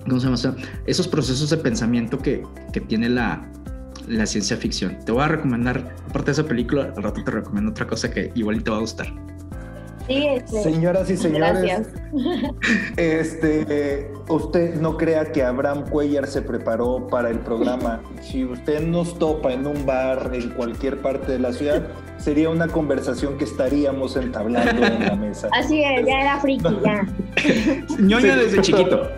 ¿cómo 0.08 0.20
se 0.20 0.28
llama? 0.28 0.56
esos 0.86 1.08
procesos 1.08 1.50
de 1.50 1.56
pensamiento 1.56 2.18
que, 2.18 2.42
que 2.72 2.80
tiene 2.80 3.08
la, 3.08 3.50
la 4.06 4.26
ciencia 4.26 4.56
ficción. 4.56 4.98
Te 5.04 5.12
voy 5.12 5.22
a 5.22 5.28
recomendar, 5.28 5.94
aparte 6.08 6.26
de 6.26 6.32
esa 6.32 6.44
película, 6.44 6.92
al 6.96 7.02
rato 7.02 7.22
te 7.24 7.30
recomiendo 7.30 7.70
otra 7.70 7.86
cosa 7.86 8.10
que 8.10 8.32
igual 8.34 8.62
te 8.62 8.70
va 8.70 8.78
a 8.78 8.80
gustar. 8.80 9.12
Este, 10.12 10.60
Señoras 10.64 11.08
y 11.08 11.16
señores, 11.16 11.86
este, 12.96 14.10
usted 14.28 14.74
no 14.80 14.96
crea 14.96 15.30
que 15.30 15.44
Abraham 15.44 15.88
Cuellar 15.88 16.26
se 16.26 16.42
preparó 16.42 17.06
para 17.06 17.30
el 17.30 17.38
programa. 17.38 18.02
Si 18.20 18.44
usted 18.44 18.80
nos 18.80 19.16
topa 19.20 19.52
en 19.52 19.68
un 19.68 19.86
bar 19.86 20.32
en 20.34 20.50
cualquier 20.50 21.00
parte 21.00 21.30
de 21.30 21.38
la 21.38 21.52
ciudad, 21.52 21.86
sería 22.18 22.50
una 22.50 22.66
conversación 22.66 23.38
que 23.38 23.44
estaríamos 23.44 24.16
entablando 24.16 24.84
en 24.84 25.06
la 25.06 25.14
mesa. 25.14 25.48
Así 25.52 25.80
es, 25.80 26.04
ya 26.04 26.22
era 26.22 26.40
friki, 26.40 26.76
ya. 26.84 27.06
ñoño 28.00 28.36
desde 28.36 28.62
chiquito. 28.62 29.08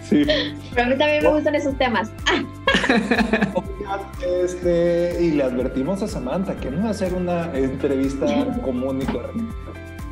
Sí. 0.00 0.24
Pero 0.72 0.86
a 0.86 0.88
mí 0.88 0.96
también 0.96 1.24
me 1.24 1.28
gustan 1.28 1.54
esos 1.56 1.76
temas. 1.76 2.10
Este, 4.24 5.18
y 5.20 5.32
le 5.32 5.42
advertimos 5.42 6.02
a 6.02 6.08
Samantha 6.08 6.56
que 6.56 6.70
no 6.70 6.86
a 6.86 6.90
hacer 6.90 7.14
una 7.14 7.56
entrevista 7.56 8.26
común 8.62 9.00
y 9.02 9.06
corriente. 9.06 9.54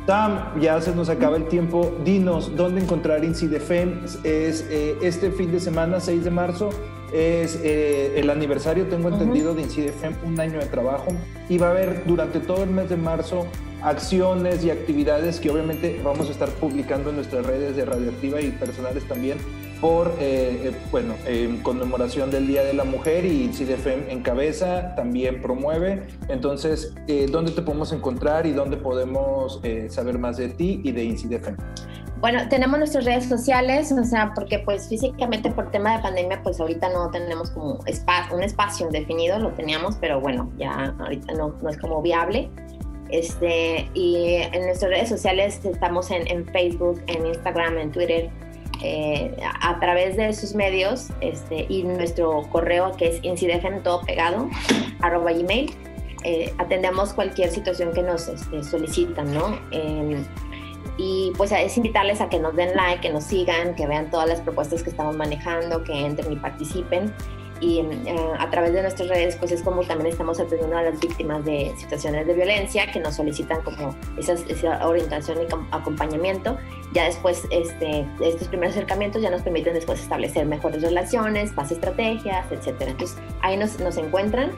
Tam, 0.05 0.59
ya 0.59 0.81
se 0.81 0.93
nos 0.93 1.07
acaba 1.09 1.37
el 1.37 1.47
tiempo. 1.47 1.95
Dinos, 2.03 2.55
¿dónde 2.55 2.81
encontrar 2.81 3.23
Incidefen? 3.23 4.01
Es 4.23 4.67
eh, 4.69 4.97
este 5.01 5.31
fin 5.31 5.51
de 5.51 5.61
semana, 5.61 6.01
6 6.01 6.25
de 6.25 6.29
marzo, 6.29 6.71
es 7.13 7.57
eh, 7.63 8.19
el 8.19 8.29
aniversario, 8.29 8.87
tengo 8.87 9.07
entendido, 9.07 9.55
de 9.55 9.61
Incidefen, 9.61 10.17
un 10.25 10.37
año 10.39 10.59
de 10.59 10.65
trabajo. 10.65 11.07
Y 11.47 11.57
va 11.57 11.67
a 11.67 11.71
haber 11.71 12.03
durante 12.05 12.41
todo 12.41 12.63
el 12.63 12.71
mes 12.71 12.89
de 12.89 12.97
marzo 12.97 13.47
acciones 13.81 14.63
y 14.65 14.71
actividades 14.71 15.39
que 15.39 15.49
obviamente 15.49 16.01
vamos 16.03 16.27
a 16.27 16.31
estar 16.31 16.49
publicando 16.49 17.09
en 17.09 17.17
nuestras 17.17 17.45
redes 17.45 17.75
de 17.75 17.85
Radioactiva 17.85 18.41
y 18.41 18.51
personales 18.51 19.05
también 19.07 19.37
por, 19.83 20.15
eh, 20.17 20.69
eh, 20.69 20.71
bueno, 20.91 21.15
en 21.25 21.57
conmemoración 21.57 22.31
del 22.31 22.47
Día 22.47 22.63
de 22.63 22.73
la 22.73 22.85
Mujer 22.85 23.25
y 23.25 23.51
CIDEFEM 23.51 24.09
en 24.09 24.23
cabeza 24.23 24.95
también 24.95 25.41
promueve. 25.41 26.03
Entonces, 26.29 26.95
eh, 27.09 27.27
¿dónde 27.29 27.51
te 27.51 27.61
podemos 27.61 27.91
encontrar 27.91 28.45
y 28.45 28.53
dónde 28.53 28.77
podemos 28.77 29.59
eh, 29.63 29.87
saber 29.89 30.17
más 30.17 30.37
de 30.37 30.47
ti 30.47 30.79
y 30.85 30.93
de 30.93 31.03
INCIDEFEM? 31.03 31.57
Bueno, 32.21 32.47
tenemos 32.47 32.79
nuestras 32.79 33.03
redes 33.03 33.25
sociales, 33.25 33.91
o 33.91 34.05
sea, 34.05 34.31
porque 34.33 34.59
pues 34.59 34.87
físicamente 34.87 35.51
por 35.51 35.69
tema 35.69 35.97
de 35.97 36.01
pandemia, 36.01 36.41
pues 36.43 36.61
ahorita 36.61 36.87
no 36.87 37.11
tenemos 37.11 37.51
como 37.51 37.81
un 38.31 38.41
espacio 38.43 38.87
definido, 38.89 39.37
lo 39.37 39.51
teníamos, 39.51 39.97
pero 39.99 40.21
bueno, 40.21 40.49
ya 40.57 40.95
ahorita 40.97 41.33
no, 41.33 41.55
no 41.61 41.69
es 41.69 41.77
como 41.77 42.01
viable. 42.01 42.49
Este, 43.09 43.89
y 43.93 44.37
en 44.53 44.65
nuestras 44.65 44.91
redes 44.91 45.09
sociales 45.09 45.59
estamos 45.65 46.09
en, 46.09 46.25
en 46.27 46.45
Facebook, 46.47 47.01
en 47.07 47.27
Instagram, 47.27 47.77
en 47.79 47.91
Twitter, 47.91 48.31
eh, 48.83 49.33
a 49.61 49.79
través 49.79 50.17
de 50.17 50.33
sus 50.33 50.55
medios 50.55 51.07
este, 51.21 51.65
y 51.69 51.83
nuestro 51.83 52.41
correo 52.51 52.91
que 52.97 53.07
es 53.07 53.23
incidefen 53.23 53.81
todo 53.81 54.01
pegado 54.01 54.49
arroba 54.99 55.31
gmail 55.31 55.73
eh, 56.25 56.53
atendemos 56.57 57.13
cualquier 57.13 57.49
situación 57.49 57.93
que 57.93 58.01
nos 58.01 58.27
este, 58.27 58.61
solicitan 58.61 59.33
no 59.33 59.57
eh, 59.71 60.21
y 60.97 61.31
pues 61.37 61.53
es 61.53 61.77
invitarles 61.77 62.19
a 62.19 62.27
que 62.27 62.39
nos 62.39 62.57
den 62.57 62.75
like 62.75 63.01
que 63.01 63.09
nos 63.09 63.23
sigan 63.23 63.73
que 63.75 63.87
vean 63.87 64.11
todas 64.11 64.27
las 64.27 64.41
propuestas 64.41 64.83
que 64.83 64.89
estamos 64.89 65.15
manejando 65.15 65.83
que 65.85 66.05
entren 66.05 66.33
y 66.33 66.35
participen 66.35 67.13
y 67.63 67.79
uh, 67.79 68.33
a 68.37 68.49
través 68.49 68.73
de 68.73 68.81
nuestras 68.81 69.07
redes 69.07 69.37
pues 69.37 69.53
es 69.53 69.61
como 69.61 69.83
también 69.83 70.11
estamos 70.11 70.37
atendiendo 70.37 70.77
a 70.77 70.83
las 70.83 70.99
víctimas 70.99 71.45
de 71.45 71.73
situaciones 71.77 72.27
de 72.27 72.33
violencia 72.33 72.91
que 72.91 72.99
nos 72.99 73.15
solicitan 73.15 73.61
como 73.61 73.95
esas, 74.17 74.43
esa 74.49 74.85
orientación 74.85 75.37
y 75.41 75.47
acompañamiento. 75.71 76.57
Ya 76.93 77.05
después 77.05 77.47
este, 77.51 78.05
estos 78.21 78.49
primeros 78.49 78.75
acercamientos 78.75 79.21
ya 79.21 79.29
nos 79.29 79.43
permiten 79.43 79.73
después 79.73 80.01
establecer 80.01 80.45
mejores 80.45 80.81
relaciones 80.81 81.55
más 81.55 81.71
estrategias 81.71 82.51
etcétera. 82.51 82.91
Entonces 82.91 83.17
ahí 83.41 83.55
nos, 83.55 83.79
nos 83.79 83.95
encuentran. 83.95 84.51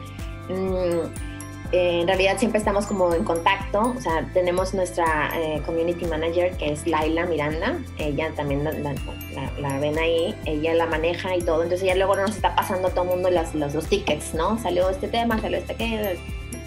Mm, 0.48 1.35
eh, 1.72 2.00
en 2.00 2.06
realidad 2.06 2.38
siempre 2.38 2.58
estamos 2.58 2.86
como 2.86 3.12
en 3.12 3.24
contacto, 3.24 3.94
o 3.96 4.00
sea, 4.00 4.28
tenemos 4.32 4.74
nuestra 4.74 5.30
eh, 5.34 5.60
community 5.66 6.06
manager 6.06 6.56
que 6.56 6.72
es 6.72 6.86
Laila 6.86 7.26
Miranda, 7.26 7.78
ella 7.98 8.30
también 8.36 8.62
la, 8.64 9.78
ven 9.78 9.98
ahí, 9.98 10.34
ella 10.44 10.74
la 10.74 10.86
maneja 10.86 11.34
y 11.36 11.40
todo, 11.40 11.62
entonces 11.62 11.84
ella 11.84 11.96
luego 11.96 12.16
nos 12.16 12.36
está 12.36 12.54
pasando 12.54 12.88
a 12.88 12.90
todo 12.90 13.04
el 13.04 13.10
mundo 13.10 13.30
las, 13.30 13.54
los, 13.54 13.74
los, 13.74 13.86
tickets, 13.86 14.34
¿no? 14.34 14.58
Salió 14.58 14.88
este 14.90 15.08
tema, 15.08 15.40
salió 15.40 15.58
este 15.58 15.74
que, 15.74 16.18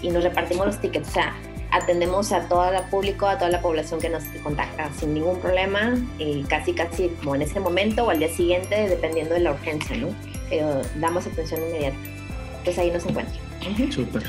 y 0.01 0.09
nos 0.09 0.23
repartimos 0.23 0.65
los 0.65 0.81
tickets, 0.81 1.07
o 1.07 1.11
sea, 1.11 1.35
atendemos 1.71 2.31
a 2.31 2.47
todo 2.49 2.71
el 2.71 2.83
público, 2.89 3.27
a 3.27 3.37
toda 3.37 3.51
la 3.51 3.61
población 3.61 4.01
que 4.01 4.09
nos 4.09 4.23
contacta 4.43 4.89
sin 4.99 5.13
ningún 5.13 5.39
problema, 5.39 5.97
y 6.17 6.43
casi 6.43 6.73
casi 6.73 7.09
como 7.09 7.35
en 7.35 7.43
ese 7.43 7.59
momento 7.59 8.05
o 8.05 8.09
al 8.09 8.19
día 8.19 8.29
siguiente, 8.29 8.89
dependiendo 8.89 9.33
de 9.33 9.41
la 9.41 9.51
urgencia, 9.51 9.95
¿no? 9.97 10.07
Pero 10.49 10.81
damos 10.95 11.25
atención 11.27 11.61
inmediata. 11.61 11.97
Entonces 12.57 12.79
ahí 12.79 12.91
nos 12.91 13.05
encuentran. 13.05 13.91
Súper 13.91 14.23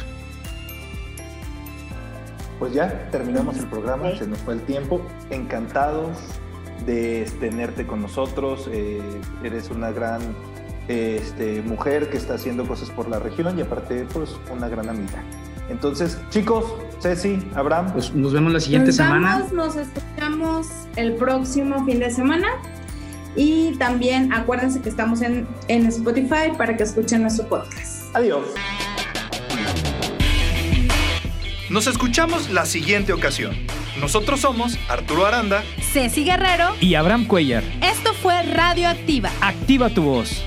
pues 2.60 2.74
ya 2.74 3.08
terminamos 3.10 3.58
el 3.58 3.66
programa, 3.66 4.14
se 4.16 4.26
nos 4.28 4.38
fue 4.40 4.54
el 4.54 4.60
tiempo. 4.60 5.00
Encantados 5.30 6.16
de 6.86 7.28
tenerte 7.40 7.86
con 7.86 8.02
nosotros. 8.02 8.68
Eh, 8.70 9.00
eres 9.42 9.70
una 9.70 9.90
gran 9.90 10.20
este, 10.86 11.62
mujer 11.62 12.10
que 12.10 12.18
está 12.18 12.34
haciendo 12.34 12.68
cosas 12.68 12.90
por 12.90 13.08
la 13.08 13.18
región 13.18 13.58
y 13.58 13.62
aparte, 13.62 14.06
pues, 14.12 14.36
una 14.52 14.68
gran 14.68 14.90
amiga. 14.90 15.24
Entonces, 15.70 16.18
chicos, 16.28 16.66
Ceci, 17.00 17.38
Abraham. 17.54 17.92
Pues 17.92 18.14
nos 18.14 18.32
vemos 18.32 18.52
la 18.52 18.60
siguiente 18.60 18.88
nos 18.88 18.96
semana. 18.96 19.38
Vamos, 19.38 19.52
nos 19.52 19.76
escuchamos 19.76 20.66
el 20.96 21.14
próximo 21.14 21.84
fin 21.86 21.98
de 21.98 22.10
semana. 22.10 22.48
Y 23.36 23.76
también 23.78 24.32
acuérdense 24.32 24.80
que 24.80 24.88
estamos 24.88 25.22
en, 25.22 25.46
en 25.68 25.86
Spotify 25.86 26.52
para 26.58 26.76
que 26.76 26.82
escuchen 26.82 27.22
nuestro 27.22 27.48
podcast. 27.48 28.14
Adiós. 28.14 28.44
Nos 31.70 31.86
escuchamos 31.86 32.50
la 32.50 32.66
siguiente 32.66 33.12
ocasión. 33.12 33.56
Nosotros 34.00 34.40
somos 34.40 34.76
Arturo 34.88 35.24
Aranda, 35.24 35.62
Ceci 35.92 36.24
Guerrero 36.24 36.74
y 36.80 36.96
Abraham 36.96 37.26
Cuellar. 37.26 37.62
Esto 37.80 38.12
fue 38.12 38.42
Radio 38.42 38.88
Activa. 38.88 39.30
Activa 39.40 39.88
tu 39.88 40.02
voz. 40.02 40.44